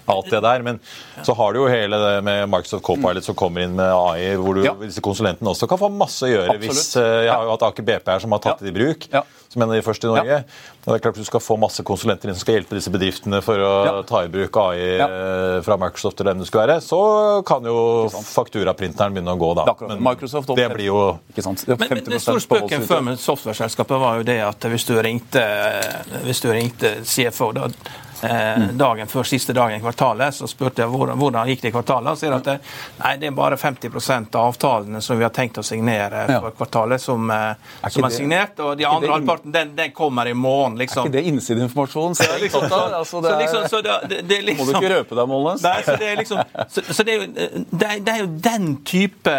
[0.07, 0.63] alt det der.
[0.63, 0.81] Men
[1.23, 4.59] så har du jo hele det med Microsoft Copilot som kommer inn med AI, hvor
[4.59, 4.75] du, ja.
[4.81, 6.59] disse konsulentene også kan få masse å gjøre.
[6.59, 6.75] Absolutt.
[6.75, 9.09] Hvis, uh, jeg har jo hatt Aker BP her som har tatt det i bruk.
[9.13, 9.25] Ja.
[9.55, 10.37] Som en av de første i Norge.
[10.83, 13.39] Og det er klart Du skal få masse konsulenter inn som skal hjelpe disse bedriftene
[13.45, 16.81] for å ta i bruk AI eh, fra Microsoft eller hvem det skulle være.
[16.83, 16.99] Så
[17.47, 17.77] kan jo
[18.11, 19.69] fakturaprinteren begynne å gå, da.
[19.87, 21.63] Men Microsoft det blir jo ikke sant?
[21.69, 24.97] Det men, men den store spøken før med software-selskapet var jo det at hvis du
[24.99, 25.45] ringte,
[26.27, 28.04] hvis du ringte CFO da Eh,
[28.79, 30.35] dagen før siste dagen i kvartalet.
[30.35, 32.13] Så spurte jeg hvordan, hvordan gikk det i kvartalet.
[32.15, 32.57] Og sier at det,
[33.01, 37.03] nei, det er bare 50 av avtalene som vi har tenkt å signere for kvartalet,
[37.03, 38.61] som, eh, er som er, signert.
[38.61, 41.07] Og de andre halvparten, den, den, kommer i morgen, liksom.
[41.07, 42.15] Er ikke det innsideinformasjon?
[42.25, 45.29] Så, liksom, så, altså, det, liksom, så det, det, liksom, Må du ikke røpe deg,
[45.29, 45.63] Molnes?
[45.65, 48.69] Nei, så det er liksom så, så det, er jo, det, det er jo den
[48.87, 49.35] type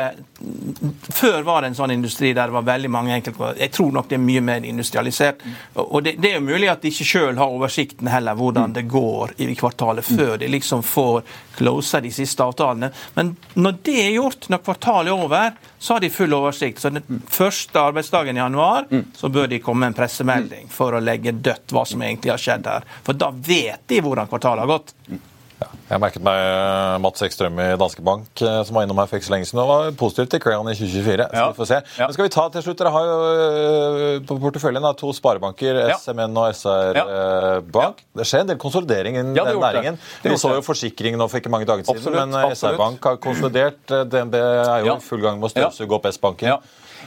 [1.13, 3.61] før var det en sånn industri der det var veldig mange enkeltkvartaler.
[3.63, 5.43] Jeg tror nok det er mye mer industrialisert.
[5.79, 8.83] Og det, det er jo mulig at de ikke sjøl har oversikten heller hvordan det
[8.91, 11.21] går i kvartalet, før de liksom får
[11.55, 12.91] closa de siste avtalene.
[13.15, 16.81] Men når det er gjort, når kvartalet er over, så har de full oversikt.
[16.83, 21.03] Så den første arbeidsdagen i januar så bør de komme med en pressemelding for å
[21.03, 22.91] legge dødt hva som egentlig har skjedd her.
[23.07, 24.93] For da vet de hvordan kvartalet har gått.
[25.55, 29.07] Ja, jeg merket meg eh, Mats Ekstrøm i Danske Bank eh, som var innom her
[29.07, 31.27] for ikke så lenge siden og var positiv til Crayon i 2024.
[31.29, 31.45] Så ja.
[31.47, 31.79] vi får se.
[31.95, 32.07] Ja.
[32.09, 36.39] Men skal vi ta til slutt, Dere har jo eh, på porteføljen to sparebanker, SMN
[36.41, 36.99] og SR
[37.71, 38.03] Bank.
[38.19, 39.99] Det skjer en del konsolidering i den næringen.
[40.25, 43.21] Vi så jo forsikring nå for ikke mange dager siden, absolutt, men SR Bank har
[43.23, 43.79] konsolidert.
[44.11, 46.59] DNB er jo i full gang med å støvsuge opp S-banken.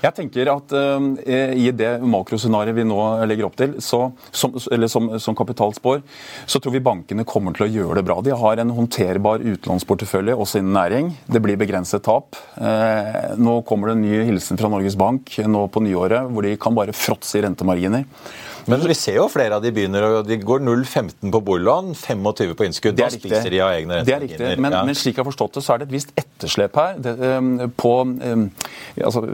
[0.03, 4.91] Jeg tenker at uh, I det makroscenarioet vi nå legger opp til, så, som, eller
[4.91, 6.03] som, som kapitalspår,
[6.47, 8.21] så tror vi bankene kommer til å gjøre det bra.
[8.25, 11.13] De har en håndterbar utlånsportefølje også innen næring.
[11.27, 12.39] Det blir begrenset tap.
[12.57, 16.59] Uh, nå kommer det en ny hilsen fra Norges Bank nå på nyåret, hvor de
[16.61, 18.07] kan bare fråtse i rentemarginer.
[18.69, 22.55] Men vi ser jo flere av de begynner, og de går 0,15 på boliglån, 25
[22.59, 22.99] på innskudd.
[22.99, 23.49] Da spiser.
[23.53, 24.83] De av egne det er riktig, men, ja.
[24.87, 27.01] men, slik jeg har forstått det, så er det et visst etterslep her.
[27.05, 27.15] Det,
[27.81, 27.95] på,
[29.01, 29.25] altså,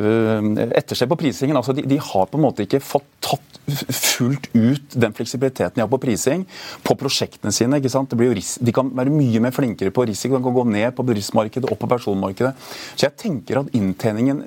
[0.81, 1.59] etterslep på prisingen.
[1.59, 5.81] Altså, de, de, har på en måte ikke fått tatt fullt ut den fleksibiliteten de
[5.81, 6.43] har på prising
[6.85, 7.81] på prosjektene sine.
[7.81, 8.13] ikke sant?
[8.15, 10.37] de kan være mye mer flinkere på risiko.
[10.39, 12.53] De kan gå ned på bedriftsmarkedet og på personmarkedet.
[12.95, 14.45] Så jeg tenker at inntjeningen,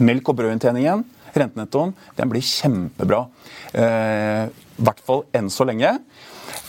[0.00, 1.04] melk- og brødinntjeningen
[1.38, 3.24] rentenettoen, den blir kjempebra.
[3.72, 5.98] Eh, I hvert fall enn så lenge.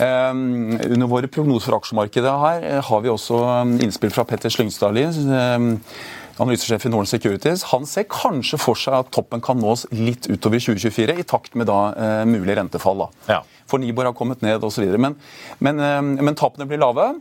[0.02, 3.38] Um, under våre prognoser for aksjemarkedet her eh, har vi også
[3.82, 5.04] innspill fra Petter Slyngstadli,
[6.42, 7.68] analysesjef i Norden Securities.
[7.74, 11.70] Han ser kanskje for seg at toppen kan nås litt utover 2024, i takt med
[11.70, 13.06] da mulig rentefall.
[13.06, 13.36] da.
[13.36, 13.42] Ja.
[13.70, 14.88] For Nibor har kommet ned osv.
[14.98, 15.20] Men,
[15.60, 15.84] men,
[16.18, 17.12] men tapene blir lave.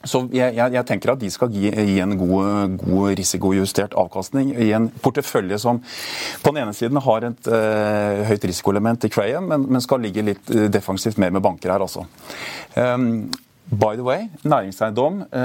[0.00, 4.54] Så jeg, jeg, jeg, tenker at de skal gi, gi en god, god, risikojustert avkastning
[4.56, 5.82] i en portefølje som
[6.40, 10.24] på den ene siden har et eh, høyt risikoelement i Crayon, men, men, skal ligge
[10.24, 12.06] litt uh, defensivt mer med banker her, altså.
[12.76, 13.28] Um,
[13.70, 15.40] By the way, næringseiendom eh,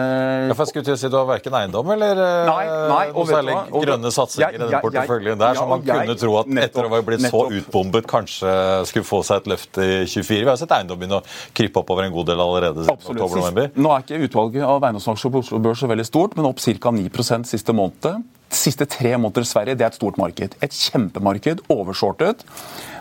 [0.49, 3.03] ja, for jeg skulle til å si Du har verken eiendom eller eh, nei, nei,
[3.13, 6.65] noe særlig grønne satsinger i den porteføljen der, ja, som man kunne tro at nettopp,
[6.65, 7.51] etter å ha blitt nettopp.
[7.53, 8.55] så utbombet, kanskje
[8.89, 10.39] skulle få seg et løft i 24.
[10.41, 12.87] Vi har sett eiendom begynne å krype oppover en god del allerede.
[12.89, 13.77] Absolutt.
[13.77, 16.95] Nå er ikke utvalget av eiendomsaksjer på Oslo Børs så veldig stort, men opp ca.
[16.95, 20.55] 9 siste måned siste tre måneder i Sverige det er et stort marked.
[20.63, 22.43] Et kjempemarked, overshortet,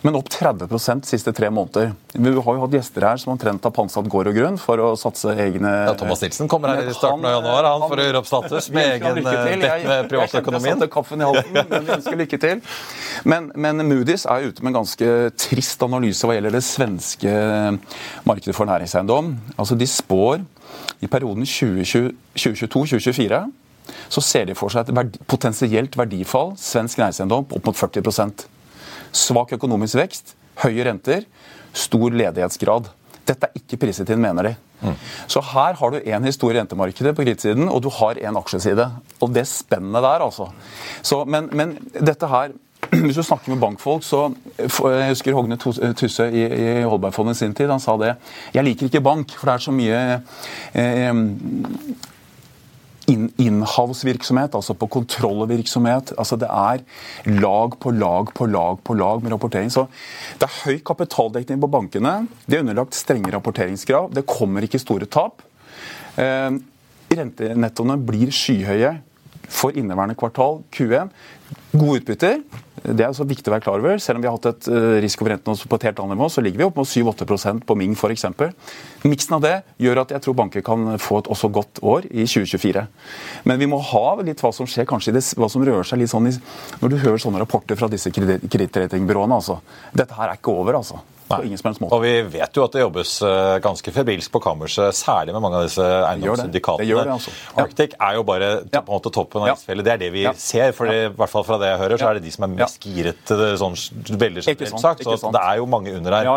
[0.04, 1.92] men opp 30% siste tre måneder.
[2.12, 4.90] Vi har jo hatt gjester her som omtrent har pantsatt gård og grunn for å
[5.00, 8.20] satse egne ja, Thomas Nilsen kommer her i starten av januar han, for å gjøre
[8.20, 10.76] opp status med egen dett med privatøkonomien.
[10.76, 12.56] Jeg, jeg kaffen i halsen, men vi ønsker lykke til.
[13.24, 15.06] Men, men Moody's er ute med en ganske
[15.40, 17.32] trist analyse hva gjelder det svenske
[18.28, 19.26] markedet for næringseiendom.
[19.56, 20.38] Altså De spår
[21.04, 23.44] i perioden 2022-2024
[24.08, 28.46] så ser de for seg et verdi, potensielt verdifall svensk næringseiendom opp mot 40%
[29.14, 31.22] Svak økonomisk vekst, høye renter,
[31.74, 32.88] stor ledighetsgrad.
[33.24, 34.52] Dette er ikke priset inn, mener de.
[34.84, 34.96] Mm.
[35.30, 38.88] Så her har du én historie i rentemarkedet på kredittsiden, og du har én aksjeside.
[39.22, 40.50] Og det spennet der, altså.
[41.02, 42.56] Så, men, men, dette her
[43.06, 44.26] hvis du snakker med bankfolk, så
[44.58, 47.70] Jeg husker Hogne Tusse i, i Holbergfondet sin tid.
[47.70, 48.16] Han sa det.
[48.54, 50.02] Jeg liker ikke bank, for det er så mye
[50.74, 51.22] eh,
[53.10, 56.14] inhouse-virksomhet, altså på kontrollvirksomhet.
[56.18, 56.84] Altså det er
[57.40, 59.72] lag på lag på lag på lag med rapportering.
[59.72, 59.86] Så
[60.40, 62.14] det er høy kapitaldekning på bankene.
[62.46, 64.12] De er underlagt strenge rapporteringskrav.
[64.14, 65.44] Det kommer ikke store tap.
[66.20, 66.50] Eh,
[67.14, 68.94] rentenettoene blir skyhøye
[69.52, 71.12] for inneværende kvartal, Q1.
[71.74, 72.40] Gode utbytter.
[72.84, 74.00] Det er også viktig å være klar over.
[74.02, 74.66] Selv om vi har hatt et
[75.00, 77.76] risiko for renten på et helt annet nivå, så ligger vi opp mot 7-8 på
[77.80, 78.26] Ming f.eks.
[79.08, 82.26] Miksen av det gjør at jeg tror banker kan få et også godt år i
[82.28, 82.84] 2024.
[83.48, 86.28] Men vi må ha litt hva som skjer, kanskje hva som rører seg litt sånn
[86.28, 86.34] i,
[86.82, 89.40] når du hører sånne rapporter fra disse kredittratingbyråene.
[89.40, 89.60] Altså.
[89.96, 91.00] Dette her er ikke over, altså.
[91.28, 91.96] På ingen som helst måte.
[91.96, 95.60] Og vi vet jo at det jobbes eh, ganske febrilsk på kammerset, særlig med mange
[95.60, 96.84] av disse eiendomssyndikatene.
[96.84, 97.04] Det det.
[97.08, 97.34] Det altså.
[97.62, 99.86] Arctic er jo bare på en måte toppen av isfjellet.
[99.86, 100.34] Det er det vi ja.
[100.36, 100.72] ser.
[100.76, 102.84] for i hvert fall fra det jeg hører, så er det de som er mest
[102.84, 103.34] giret.
[103.62, 103.78] sånn
[104.24, 105.04] veldig generelt sagt.
[105.04, 106.30] Så det er jo mange under her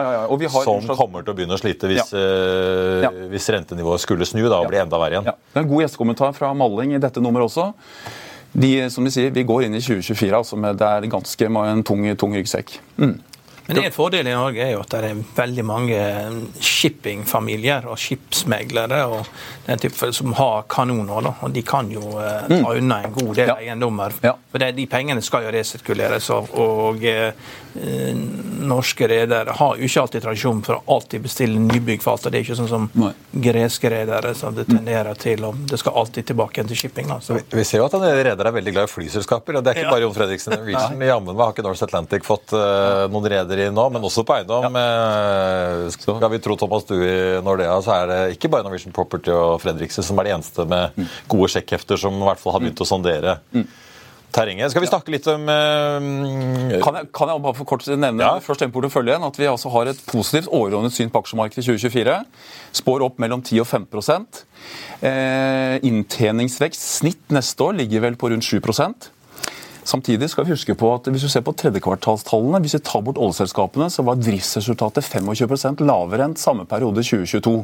[0.55, 4.71] som kommer til å begynne å slite hvis, uh, hvis rentenivået skulle snu da, og
[4.71, 5.27] bli enda verre igjen.
[5.27, 7.71] Det er en god gjestekommentar fra Malling i dette nummeret også.
[8.57, 11.83] De, som de sier, Vi går inn i 2024 altså med det er ganske en
[11.85, 12.77] tung, tung ryggsekk.
[12.97, 13.17] Mm.
[13.67, 15.99] Men en fordel i Norge er jo at det er veldig mange
[16.63, 19.27] shippingfamilier og skipsmeglere og
[19.67, 21.21] den type som har kanoner.
[21.27, 21.33] Da.
[21.43, 22.67] og De kan jo eh, ta mm.
[22.71, 23.57] unna en god del ja.
[23.59, 24.15] eiendommer.
[24.23, 24.37] Ja.
[24.51, 26.29] For det, De pengene skal jo resirkuleres.
[26.35, 27.33] Og, og eh,
[28.67, 32.45] norske redere har jo ikke alltid tradisjon for å alltid bestille nybygg for Det er
[32.45, 33.11] ikke sånn som Nei.
[33.49, 35.43] greske redere som det tenderer til.
[35.45, 37.11] og Det skal alltid tilbake til shipping.
[37.11, 37.35] Altså.
[37.37, 39.59] vi, vi, ser jo at redere er veldig glad i flyselskaper.
[39.59, 39.93] og Det er ikke ja.
[39.97, 40.57] bare Jon Fredriksen.
[41.03, 44.35] I jammen har ikke Norse Atlantic fått uh, noen redere i nå, men også på
[44.37, 44.77] eiendom.
[44.77, 45.89] Ja.
[45.93, 49.57] Skal vi tro Thomas Due i Nordea, så er det ikke bare Norwegian Property og
[49.63, 51.09] Fredriksen som er de eneste med mm.
[51.31, 53.39] gode sjekkhefter som i hvert fall har begynt å sondere.
[53.55, 53.67] Mm.
[54.37, 54.69] Terrenget.
[54.73, 56.03] Skal vi snakke litt om uh,
[56.83, 58.33] kan, jeg, kan, jeg, bare for kort nevne ja.
[58.43, 62.17] først den porteføljen, at vi altså har et positivt overordnet syn på aksjemarkedet i 2024.
[62.81, 63.87] Spår opp mellom 10 og 5
[65.07, 68.59] eh, Inntjeningsvekst snitt neste år ligger vel på rundt 7
[69.87, 73.19] Samtidig skal vi huske på at hvis du ser på tredjekvartalstallene, hvis vi tar bort
[73.23, 77.61] oljeselskapene, så var driftsresultatet 25% lavere enn samme periode 2022.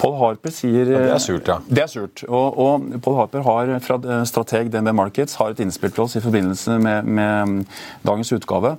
[0.00, 1.58] Paul Harper sier ja, Det er surt, ja.
[1.68, 2.24] Det er surt.
[2.28, 3.98] Og, og Paul Harper har fra
[4.28, 7.66] strateg DNB Markets har et innspill til oss i forbindelse med, med
[8.06, 8.76] dagens utgave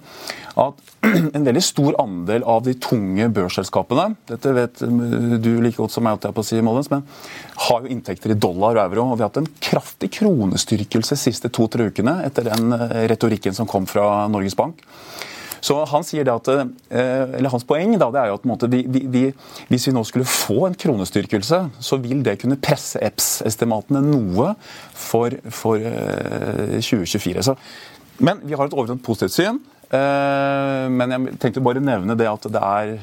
[0.60, 0.82] at
[1.36, 4.84] en veldig stor andel av de tunge børsselskapene dette vet
[5.42, 7.06] du like godt som meg, på å si, Mollens, men
[7.68, 9.08] har jo inntekter i dollar og euro.
[9.12, 13.56] og Vi har hatt en kraftig kronestyrkelse de siste to-tre ukene etter den eh, retorikken
[13.58, 14.84] som kom fra Norges Bank.
[15.62, 18.70] Så han sier det at, eh, eller Hans poeng da, det er jo at måte,
[18.72, 19.24] vi, vi,
[19.70, 24.56] hvis vi nå skulle få en kronestyrkelse, så vil det kunne presse EPS-estimatene noe
[24.98, 25.78] for, for
[26.82, 27.38] 2024.
[27.38, 27.58] Eh, så,
[28.22, 29.62] men vi har et overordnet positivt syn.
[29.92, 32.96] Eh, men jeg tenkte bare nevne det at det er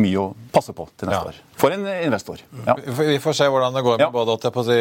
[0.00, 1.32] mye å passe på til neste ja.
[1.32, 1.40] år.
[1.58, 2.40] For en investor.
[2.66, 2.74] Ja.
[2.98, 4.10] Vi får se hvordan det går med ja.
[4.12, 4.78] både si,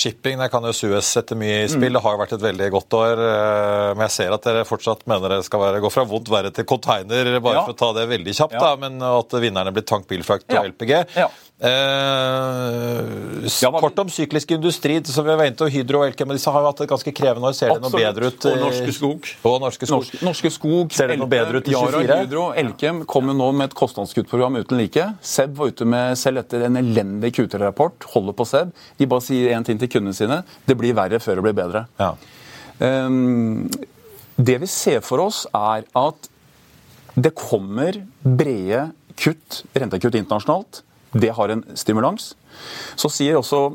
[0.00, 0.38] shipping.
[0.40, 1.92] Der kan jo Suez sette mye i spill.
[1.92, 1.98] Mm.
[1.98, 3.24] Det har jo vært et veldig godt år.
[3.28, 6.52] Eh, men jeg ser at dere fortsatt mener det skal være, gå fra vondt verre
[6.54, 8.58] til container, bare for å ta det veldig kjapt.
[8.60, 10.94] Da, men at vinnerne blir Tank Bilfrakt og LPG.
[11.64, 13.00] Eh,
[13.80, 15.04] kort om syklisk industri.
[15.04, 17.48] som vi var inne til, Hydro og Elkem disse har jo hatt et ganske krevende
[17.48, 17.54] år.
[17.56, 18.46] Ser det noe bedre ut?
[18.50, 19.30] Og Norske Skog.
[19.48, 20.02] Og Norske Skog.
[20.02, 22.04] Norske, norske skog Ser det noe bedre ut i 24?
[22.04, 25.08] Yara, Hydro, Elkem kommer nå med et kostnadskuttprogram uten like.
[25.24, 28.10] Seb var ute med selv etter en elendig Q3-rapport.
[28.12, 28.76] Holder på Seb.
[29.00, 30.42] De bare sier én ting til kundene sine.
[30.68, 31.86] Det blir verre før det blir bedre.
[31.96, 32.12] Ja.
[32.80, 33.70] Um,
[34.36, 36.32] det vi ser for oss, er at
[37.14, 40.82] det kommer brede kutt, rentekutt internasjonalt
[41.14, 42.32] Det har en stimulans.
[42.98, 43.66] Så sier også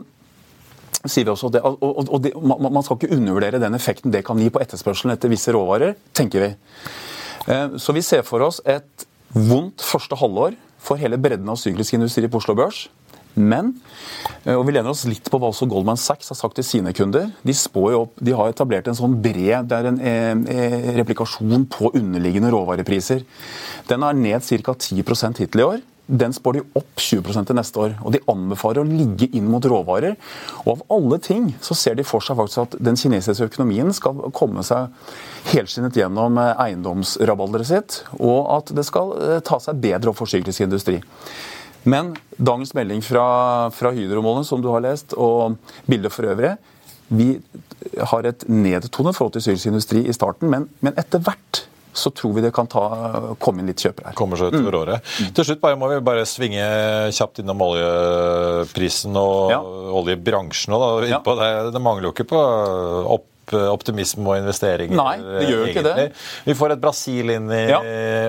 [1.08, 4.50] sier vi også det, og, det, Man skal ikke undervurdere den effekten det kan gi
[4.52, 6.50] på etterspørselen etter visse råvarer, tenker vi.
[7.48, 11.96] Eh, så vi ser for oss et vondt første halvår for hele bredden av syklisk
[11.96, 12.88] industri på Oslo Børs.
[13.40, 13.76] Men,
[14.44, 16.94] eh, og vi lener oss litt på hva også Goldman Sachs har sagt til sine
[16.98, 17.30] kunder.
[17.46, 17.56] De,
[17.96, 20.02] opp, de har etablert en sånn bred det er en
[20.50, 23.24] eh, replikasjon på underliggende råvarepriser.
[23.88, 24.76] Den er ned ca.
[24.76, 25.00] 10
[25.40, 25.80] hittil i år.
[26.10, 27.96] Den spår de opp 20 til neste år.
[28.02, 30.18] Og de anbefaler å ligge inn mot råvarer.
[30.66, 34.26] Og av alle ting så ser de for seg faktisk at den kinesiske økonomien skal
[34.34, 34.90] komme seg
[35.54, 39.14] helskinnet gjennom eiendomsrabaldet eiendomsrabalderet sitt, og at det skal
[39.46, 41.00] ta seg bedre opp for syklisk industri.
[41.90, 45.56] Men dagens melding fra, fra Hydromålen, som du har lest, og
[45.88, 46.58] bildet for øvrig
[47.10, 47.40] Vi
[48.12, 52.34] har et nedtonet forhold til syrisk industri i starten, men, men etter hvert så tror
[52.36, 52.84] vi det kan ta,
[53.42, 54.18] komme inn litt kjøpere her.
[54.18, 54.80] Kommer seg utover mm.
[54.82, 55.16] året.
[55.36, 56.64] Til slutt bare, må vi bare svinge
[57.16, 59.60] kjapt innom oljeprisen og ja.
[60.02, 60.76] oljebransjen.
[60.76, 60.92] Da.
[61.10, 61.22] Ja.
[61.26, 62.44] Det, det, mangler jo ikke på
[63.18, 64.98] opp optimisme og investeringer.
[65.00, 66.10] Nei, det gjør jo ikke det.
[66.46, 67.82] Vi får et Brasil inn i ja.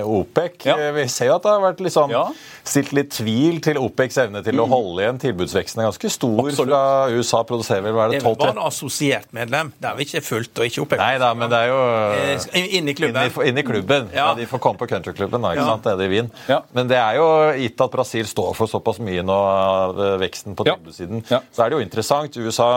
[0.05, 0.65] OPEC.
[0.69, 0.77] Ja.
[0.95, 2.27] Vi ser jo at det har vært litt sånn ja
[2.67, 4.73] stilt litt tvil til OPECs evne til å mm.
[4.73, 5.19] holde igjen.
[5.21, 6.69] Tilbudsveksten er ganske stor Absolutt.
[6.69, 6.81] fra
[7.15, 7.41] USA.
[7.47, 9.71] produserer vel, hva er det, 12 Det var en assosiert medlem.
[9.81, 11.01] Det er vi ikke fullt og ikke OPEC.
[11.01, 13.21] Nei da, men det er jo eh, Inn i klubben.
[13.25, 14.09] Inn i, inn i klubben.
[14.13, 14.27] Ja.
[14.31, 14.37] ja.
[14.37, 15.67] De får komme på countryklubben ikke ja.
[15.73, 16.31] sant, det i Wien.
[16.51, 16.61] Ja.
[16.77, 20.67] Men det er jo gitt at Brasil står for såpass mye nå av veksten på
[20.67, 22.37] tilbudssiden, så er det jo interessant.
[22.37, 22.69] USA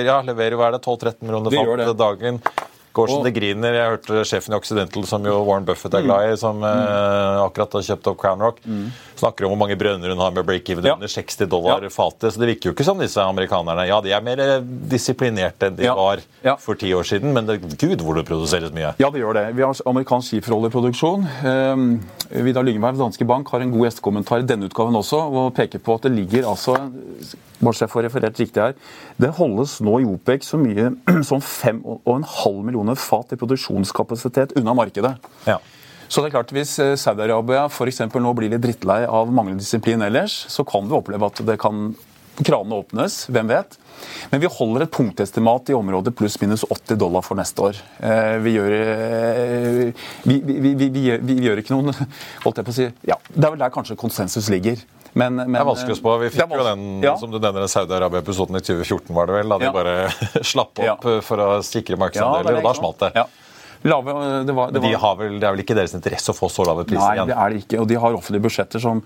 [0.00, 2.40] ja, leverer hva er det, 12-13 millioner fat dagen.
[2.94, 3.74] Går som det griner.
[3.74, 6.66] Jeg hørte sjefen i Occidental, som jo Warren Buffett er glad i, som mm.
[6.68, 8.84] eh, akkurat har kjøpt opp Crown Rock, mm.
[9.20, 10.96] Snakker om hvor mange brønner hun har med break-even ja.
[10.98, 11.90] under 60 dollar ja.
[11.92, 12.34] fatet.
[12.34, 13.86] Så det virker jo ikke som disse amerikanerne.
[13.88, 14.58] Ja, de er mer eh,
[14.90, 15.94] disiplinerte enn de ja.
[15.98, 16.56] var ja.
[16.60, 18.94] for ti år siden, men det, gud hvor det produseres mye.
[19.02, 19.46] Ja, det gjør det.
[19.58, 21.26] Vi har amerikansk skiferoljeproduksjon.
[21.46, 21.88] Um,
[22.44, 25.98] Vidar Lyngeberg, Danske Bank, har en god gjestekommentar i denne utgaven også, og peker på
[25.98, 26.78] at det ligger altså
[27.64, 28.74] bare så jeg får referert riktig her,
[29.20, 30.90] det holdes nå i OPEC så mye
[31.28, 35.14] som 5,5 millioner fat i produksjonskapasitet unna markedet.
[35.48, 35.60] Ja.
[36.14, 37.66] Så det er klart, Hvis eh, Saudi-Arabia
[38.22, 41.88] nå blir litt drittlei av manglende disiplin ellers, så kan vi oppleve at det kan
[42.38, 43.24] kranene åpnes.
[43.34, 43.74] Hvem vet?
[44.30, 47.82] Men vi holder et punktestimat i området pluss-minus 80 dollar for neste år.
[47.98, 50.88] Eh, vi gjør, eh, vi, vi, vi,
[51.18, 51.90] vi gjør ikke noen
[52.46, 54.86] holdt jeg på å si, ja, Det er vel der kanskje konsensus ligger.
[55.14, 56.16] Men, men, det er vanskelig å spå.
[56.22, 57.14] Vi fikk jo den ja.
[57.18, 59.50] som du nevner, Saudi-Arabia-episoden i 2014, var det vel?
[59.50, 59.74] Da de ja.
[59.74, 59.96] bare
[60.52, 61.22] slapp opp ja.
[61.26, 63.26] for å sikre markedsandeler, og da smalt det.
[63.86, 64.12] Lave,
[64.44, 66.86] det, var, det, var, vel, det, er vel ikke deres interesse å få så lave
[66.88, 67.28] priser Nei, igjen?
[67.28, 67.80] Det er det ikke.
[67.82, 69.02] Og de har offentlige budsjetter som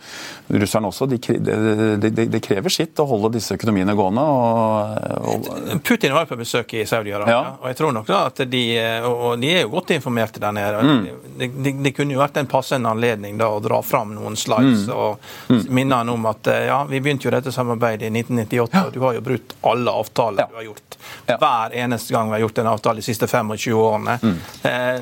[0.55, 1.09] russerne også.
[1.11, 4.23] Det krever sitt å holde disse økonomiene gående.
[4.23, 5.73] Og, og...
[5.83, 7.57] Putin var på besøk i Saudi-Arabia, ja.
[7.59, 8.63] og jeg tror nok da at de
[9.09, 10.85] Og de er jo godt informerte der nede.
[10.87, 11.75] Mm.
[11.83, 14.95] Det, kunne jo vært en passende anledning da å dra fram noen slides mm.
[14.95, 15.65] og mm.
[15.75, 19.19] minne han om at ja, vi begynte jo dette samarbeidet i 1998, og du har
[19.19, 20.49] jo brutt alle avtaler ja.
[20.55, 20.99] du har gjort.
[21.27, 24.19] Hver eneste gang vi har gjort en avtale de siste 25 årene.
[24.23, 24.39] Mm.
[24.69, 25.01] Eh,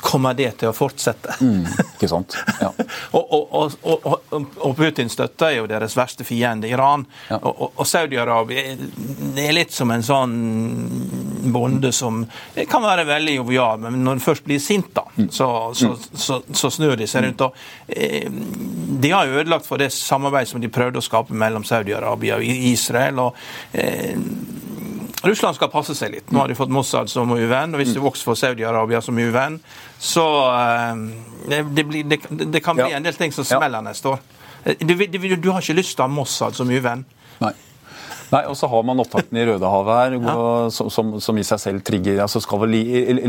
[0.00, 1.34] kommer det til å fortsette.
[1.42, 2.36] Mm, ikke sant?
[2.60, 2.70] Ja.
[3.16, 4.06] og, og, og,
[4.36, 7.06] og, Putin støtter jo deres verste fiende, Iran.
[7.30, 7.40] Ja.
[7.40, 8.76] Og, Saudi-Arabia
[9.40, 10.36] er litt som en sånn
[11.50, 12.22] bonde som
[12.70, 15.30] kan være veldig jovial, men når han først blir sint, da, mm.
[15.34, 16.20] så, så, mm.
[16.26, 17.46] så, så, snur de seg rundt.
[17.88, 18.28] Eh,
[19.00, 22.46] de har jo ødelagt for det samarbeidet som de prøvde å skape mellom Saudi-Arabia og
[22.70, 23.24] Israel.
[23.26, 23.40] og
[23.72, 24.18] eh,
[25.22, 26.30] Russland skal passe seg litt.
[26.32, 29.58] Nå har de fått Mossad som uvenn, og hvis de vokser for Saudi-Arabia som uvenn,
[30.00, 31.02] så uh,
[31.48, 32.96] det, det, blir, det, det, kan bli ja.
[32.96, 34.22] en del ting som smeller neste år.
[34.64, 37.04] Eh, du, du, du, har ikke lyst til å ha Mossad som uvenn.
[37.40, 37.52] Nei.
[38.30, 40.70] Nei, og så har man opptakten i Rødehavet her, ja.
[40.70, 42.76] som, som, i seg selv trigger altså Skal vel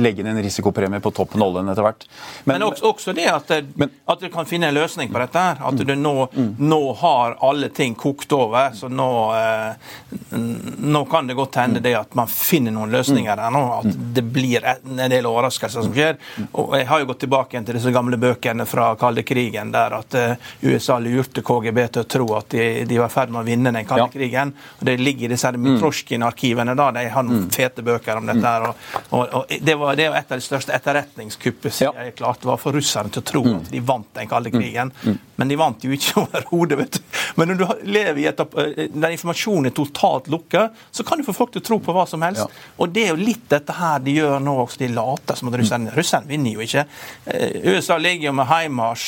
[0.02, 2.06] legge inn en risikopremie på toppen av oljen etter hvert.
[2.43, 5.41] Men, men også, også, det at, men, at, du kan finne en løsning på dette.
[5.41, 6.52] her, At du nå, mm.
[6.62, 8.76] nå har alle ting kokt over.
[8.78, 10.38] Så nå, eh,
[10.78, 13.64] nå kan det godt hende det at man finner noen løsninger der nå.
[13.80, 14.06] At mm.
[14.18, 16.20] det blir en del overraskelser som skjer.
[16.52, 20.18] Og Jeg har jo gått tilbake til disse gamle bøkene fra kalde krigen, der at
[20.18, 23.47] uh, USA lurte KGB til å tro at de, de var i ferd med å
[23.47, 24.14] vinne den kalde ja.
[24.14, 24.54] krigen.
[24.80, 25.61] Og det ligger i disse mm.
[25.61, 26.75] Mitrosjkin-arkivene.
[26.75, 27.49] da, De har noen mm.
[27.55, 28.45] fete bøker om dette.
[28.45, 28.75] her, og,
[29.09, 32.59] og, og Det var det var et av de største etterretningskuppet som jeg klarte, var
[32.61, 33.57] for russerne til å tro mm.
[33.57, 34.93] at de vant den kalde krigen.
[35.41, 37.01] Men de vant jo ikke overhodet.
[37.39, 41.27] Men når du lever i et, eh, der informasjonen er totalt lukka, så kan du
[41.27, 42.43] få folk til å tro på hva som helst.
[42.45, 42.65] Ja.
[42.81, 44.83] Og det er jo litt dette her de gjør nå også.
[44.83, 46.85] De later som at russerne Russerne vinner jo ikke.
[47.25, 49.07] Eh, USA ligger jo med Heimars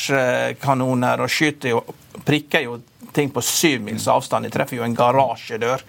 [0.62, 1.84] kanoner og skyter jo
[2.24, 2.78] prikker jo
[3.14, 4.46] ting på syv mils avstand.
[4.46, 5.84] De treffer jo en garasjedør.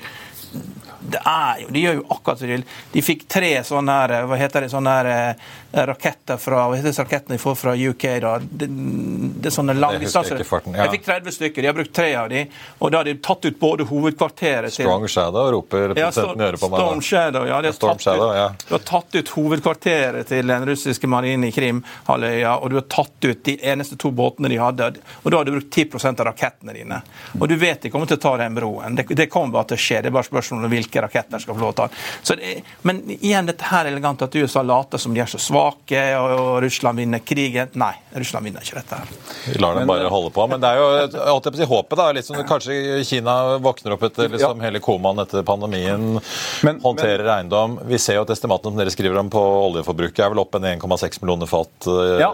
[1.05, 2.65] det er jo, De gjør jo akkurat som de vil.
[2.93, 6.91] De fikk tre sånne her, hva heter det, sånne her, eh, raketter fra hva heter
[6.91, 8.05] det, rakettene de får fra UK.
[8.21, 10.41] da, Det, det er sånne langdistanser.
[10.41, 10.85] Ja.
[10.85, 12.45] Jeg fikk 30 stykker, de har brukt tre av de,
[12.79, 16.69] og da har de tatt ut både hovedkvarteret til Strong Shadow roper representanten ja, på
[16.71, 16.79] meg.
[16.79, 17.61] Storm Shadow, ja.
[17.61, 18.47] De har, tatt Shadow, ut, ja.
[18.67, 23.29] du har tatt ut hovedkvarteret til den russiske marinen i Krimhalvøya, og du har tatt
[23.29, 24.91] ut de eneste to båtene de hadde,
[25.23, 27.01] og da har du brukt 10% av rakettene dine.
[27.39, 28.95] Og du vet de kommer til å ta den broen.
[28.97, 30.01] Det, det kommer bare til å skje.
[30.01, 32.63] Det er bare spørsmål om hvilke raketter skal få lov til å ta.
[32.87, 35.93] Men igjen dette her elegant at USA later som de er så svake, og,
[36.35, 37.71] og Russland vinner krigen.
[37.79, 39.13] Nei, Russland vinner ikke dette her.
[39.45, 40.45] Vi lar dem bare holde på.
[40.51, 40.87] Men det er jo
[41.35, 42.07] alltid på å si håpet, da.
[42.15, 46.19] Litt som kanskje Kina våkner opp etter liksom, hele komaen etter pandemien,
[46.65, 47.77] men, håndterer men, eiendom.
[47.89, 50.69] Vi ser jo at estimatene som dere skriver om på oljeforbruket er vel opp en
[50.75, 52.31] 1,6 millioner fat uh, ja.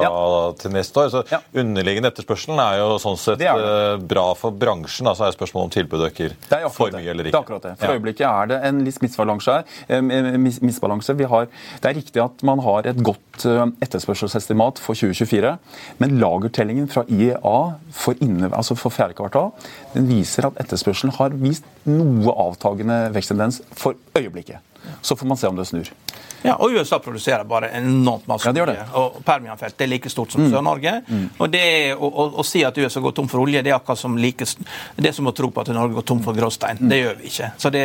[0.00, 0.12] Ja.
[0.60, 1.12] til neste år.
[1.14, 1.42] Så ja.
[1.62, 3.70] underliggende etterspørselen er jo sånn sett det det.
[3.70, 5.08] Uh, bra for bransjen.
[5.10, 6.36] Altså er spørsmålet om tilbudet øker
[6.74, 7.34] for mye eller ikke.
[7.34, 7.76] Det er akkurat det.
[7.80, 10.00] For øyeblikket er det en litt misbalanse her.
[10.00, 11.18] Misbalanse, misbalanse.
[11.30, 11.46] Har,
[11.82, 15.54] det er riktig at man har et godt eh, etterspørselsestimat for 2024,
[16.02, 17.58] men lagertellingen fra IEA
[17.90, 19.52] for, inne, altså for fjerde kvartal
[19.94, 24.60] den viser at etterspørselen har vist noe avtagende veksttendens for øyeblikket.
[25.02, 25.90] Så får man se om det snur.
[26.42, 28.78] Ja, og USA produserer bare enormt masse ja, det det.
[28.96, 30.50] Og Permianfeltet er like stort som mm.
[30.52, 30.94] Sør-Norge.
[31.08, 31.26] Mm.
[31.38, 31.64] Og det
[31.94, 34.46] å, å, å, si at USA går tom for olje, det er akkurat som like,
[34.96, 36.80] det som å tro på at Norge går tom for gråstein.
[36.80, 36.88] Mm.
[36.92, 37.50] Det gjør vi ikke.
[37.60, 37.84] Så det,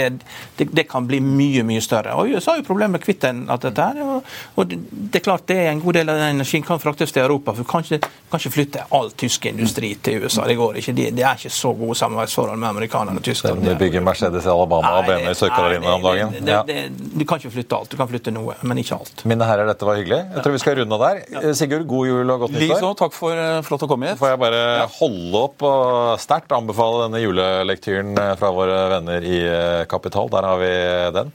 [0.58, 2.16] det, det, kan bli mye mye større.
[2.16, 4.02] Og USA har jo problemer med å kvitte alt dette her.
[4.06, 7.12] Og, og, det er klart det er en god del av den energien kan fraktes
[7.16, 7.56] til Europa.
[7.58, 10.48] For kan ikke, kan ikke flytte all tysk industri til USA.
[10.48, 10.96] Det går ikke.
[10.96, 13.66] Det, det er ikke så gode samarbeidsforhold med amerikanerne og tyskerne.
[13.66, 16.36] Du bygger Mercedes i Alabama og BMW i Sør-Carolina om dagen.
[16.46, 16.62] Ja.
[16.66, 17.92] du kan ikke flytte alt.
[17.92, 19.24] Du kan flytte noe, men ikke alt.
[19.28, 20.22] Mine herrer, dette var hyggelig.
[20.36, 21.22] Jeg tror vi skal runde der.
[21.58, 22.64] Sigurd, god jul og godt nyttår.
[22.66, 22.92] Likeså.
[23.00, 24.20] Takk for uh, flott å komme hit.
[24.20, 24.88] Får jeg bare ja.
[25.00, 30.30] holde opp og sterkt anbefale denne julelektyren eh, fra våre venner i eh, Kapital.
[30.34, 30.72] Der har vi
[31.16, 31.32] den.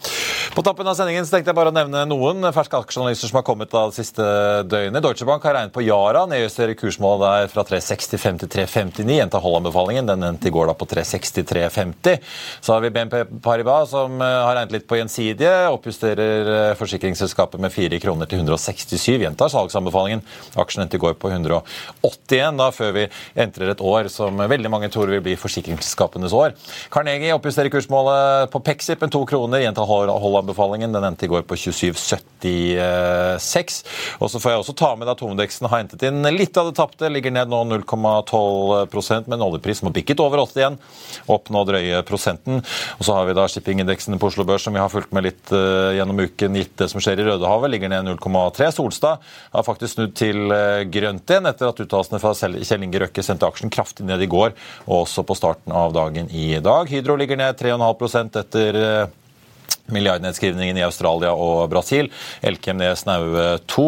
[0.55, 3.47] På tappen av sendingen så tenkte jeg bare å nevne noen ferske aksjeanalyser som har
[3.47, 4.25] kommet da det siste
[4.67, 5.03] døgnet.
[5.05, 9.15] Deutsche Bank har regnet på Yara, nedjusterer kursmålet der fra 365 til 359.
[9.21, 10.09] Gjenta Hold-anbefalingen.
[10.11, 12.19] Den endte i går da på 360-350.
[12.61, 15.55] Så har vi BNP Paribas som har regnet litt på Gjensidige.
[15.71, 19.18] Oppjusterer forsikringsselskapet med 4 kroner til 167.
[19.22, 20.20] Gjentar salgsanbefalingen.
[20.61, 23.09] Aksjen endte i går på 181, da før vi
[23.40, 26.53] entrer et år som veldig mange tror vil bli forsikringsselskapenes år.
[26.92, 29.61] Carnegie oppjusterer kursmålet på Pexip med 2 kroner.
[29.64, 30.92] Gjentar hold-anbefalingen.
[30.92, 33.84] Den endte i går på 27,76.
[34.20, 36.76] Og så får jeg også ta med at hovedveksten har hentet inn litt av det
[36.78, 37.09] tapte.
[37.09, 40.78] Ligger ned nå 0,12 med en oljepris som har bikket over 80 igjen.
[41.32, 42.55] Opp nå drøye prosenten.
[42.98, 45.46] Og så har vi da shippingindeksen på Oslo Børs som vi har fulgt med litt
[45.55, 47.72] uh, gjennom uken, gitt det som skjer i Rødehavet.
[47.72, 48.70] Ligger ned 0,3.
[48.74, 49.22] Solstad
[49.55, 53.49] har faktisk snudd til uh, grønt igjen etter at uttalelsene fra Kjell Inge Røkke sendte
[53.49, 54.57] aksjen kraftig ned i går,
[54.88, 56.91] og også på starten av dagen i dag.
[56.91, 59.20] Hydro ligger ned 3,5 etter uh,
[59.95, 62.11] milliardnedskrivningen i Australia og Brasil.
[62.43, 63.86] Elkem ned snaue 2.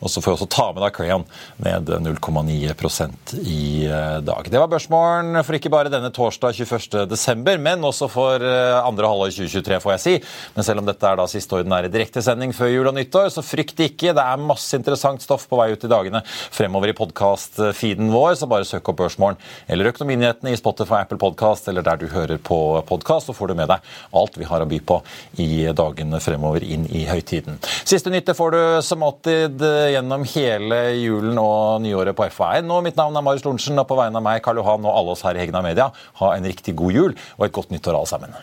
[0.00, 1.26] Og så får vi også ta med da Crayon
[1.64, 4.50] ned 0,9% i eh, dag.
[4.50, 9.34] Det var børsmålen for ikke bare denne torsdag 21.12., men også for eh, andre halvår
[9.36, 10.16] 2023, får jeg si.
[10.56, 13.80] Men selv om dette er da siste ordinære direktesending før jul og nyttår, så frykt
[13.86, 14.14] ikke.
[14.16, 18.48] Det er masse interessant stoff på vei ut i dagene fremover i podkast-feeden vår, så
[18.50, 19.40] bare søk opp Børsmorgen
[19.70, 23.58] eller Økonominyhetene i Spotify, Apple Podcast eller der du hører på podkast, så får du
[23.60, 25.00] med deg alt vi har å by på
[25.40, 27.58] i dagene fremover inn i høytiden.
[27.88, 29.64] Siste nytte får du som alltid
[29.94, 32.68] gjennom hele julen og nyåret på FA1.
[32.68, 35.16] Nå, mitt navn er Marius Lorentzen, og på vegne av meg, Karl Johan og alle
[35.16, 35.90] oss her i Hegna Media,
[36.22, 38.40] ha en riktig god jul og et godt nyttår alle sammen.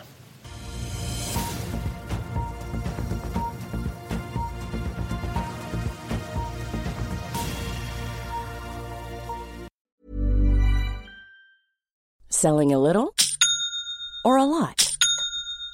[12.38, 13.16] Selling a little
[14.24, 14.87] or a lot?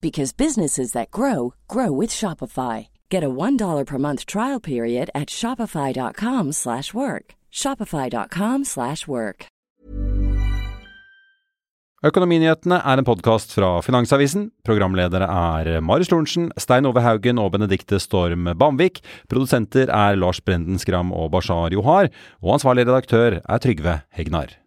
[0.00, 2.88] because businesses that grow grow with Shopify.
[3.10, 7.34] Get a $1 per month trial period at Shopify.com slash work.
[7.52, 9.46] Shopify.com slash work.
[12.00, 14.46] Økonominyhetene er en podkast fra Finansavisen.
[14.64, 19.02] Programledere er Marius Lorentzen, Stein Ove Haugen og Benedikte Storm Bamvik.
[19.28, 22.08] Produsenter er Lars Brenden Skram og Bashar Johar.
[22.40, 24.59] Og ansvarlig redaktør er Trygve Hegnar.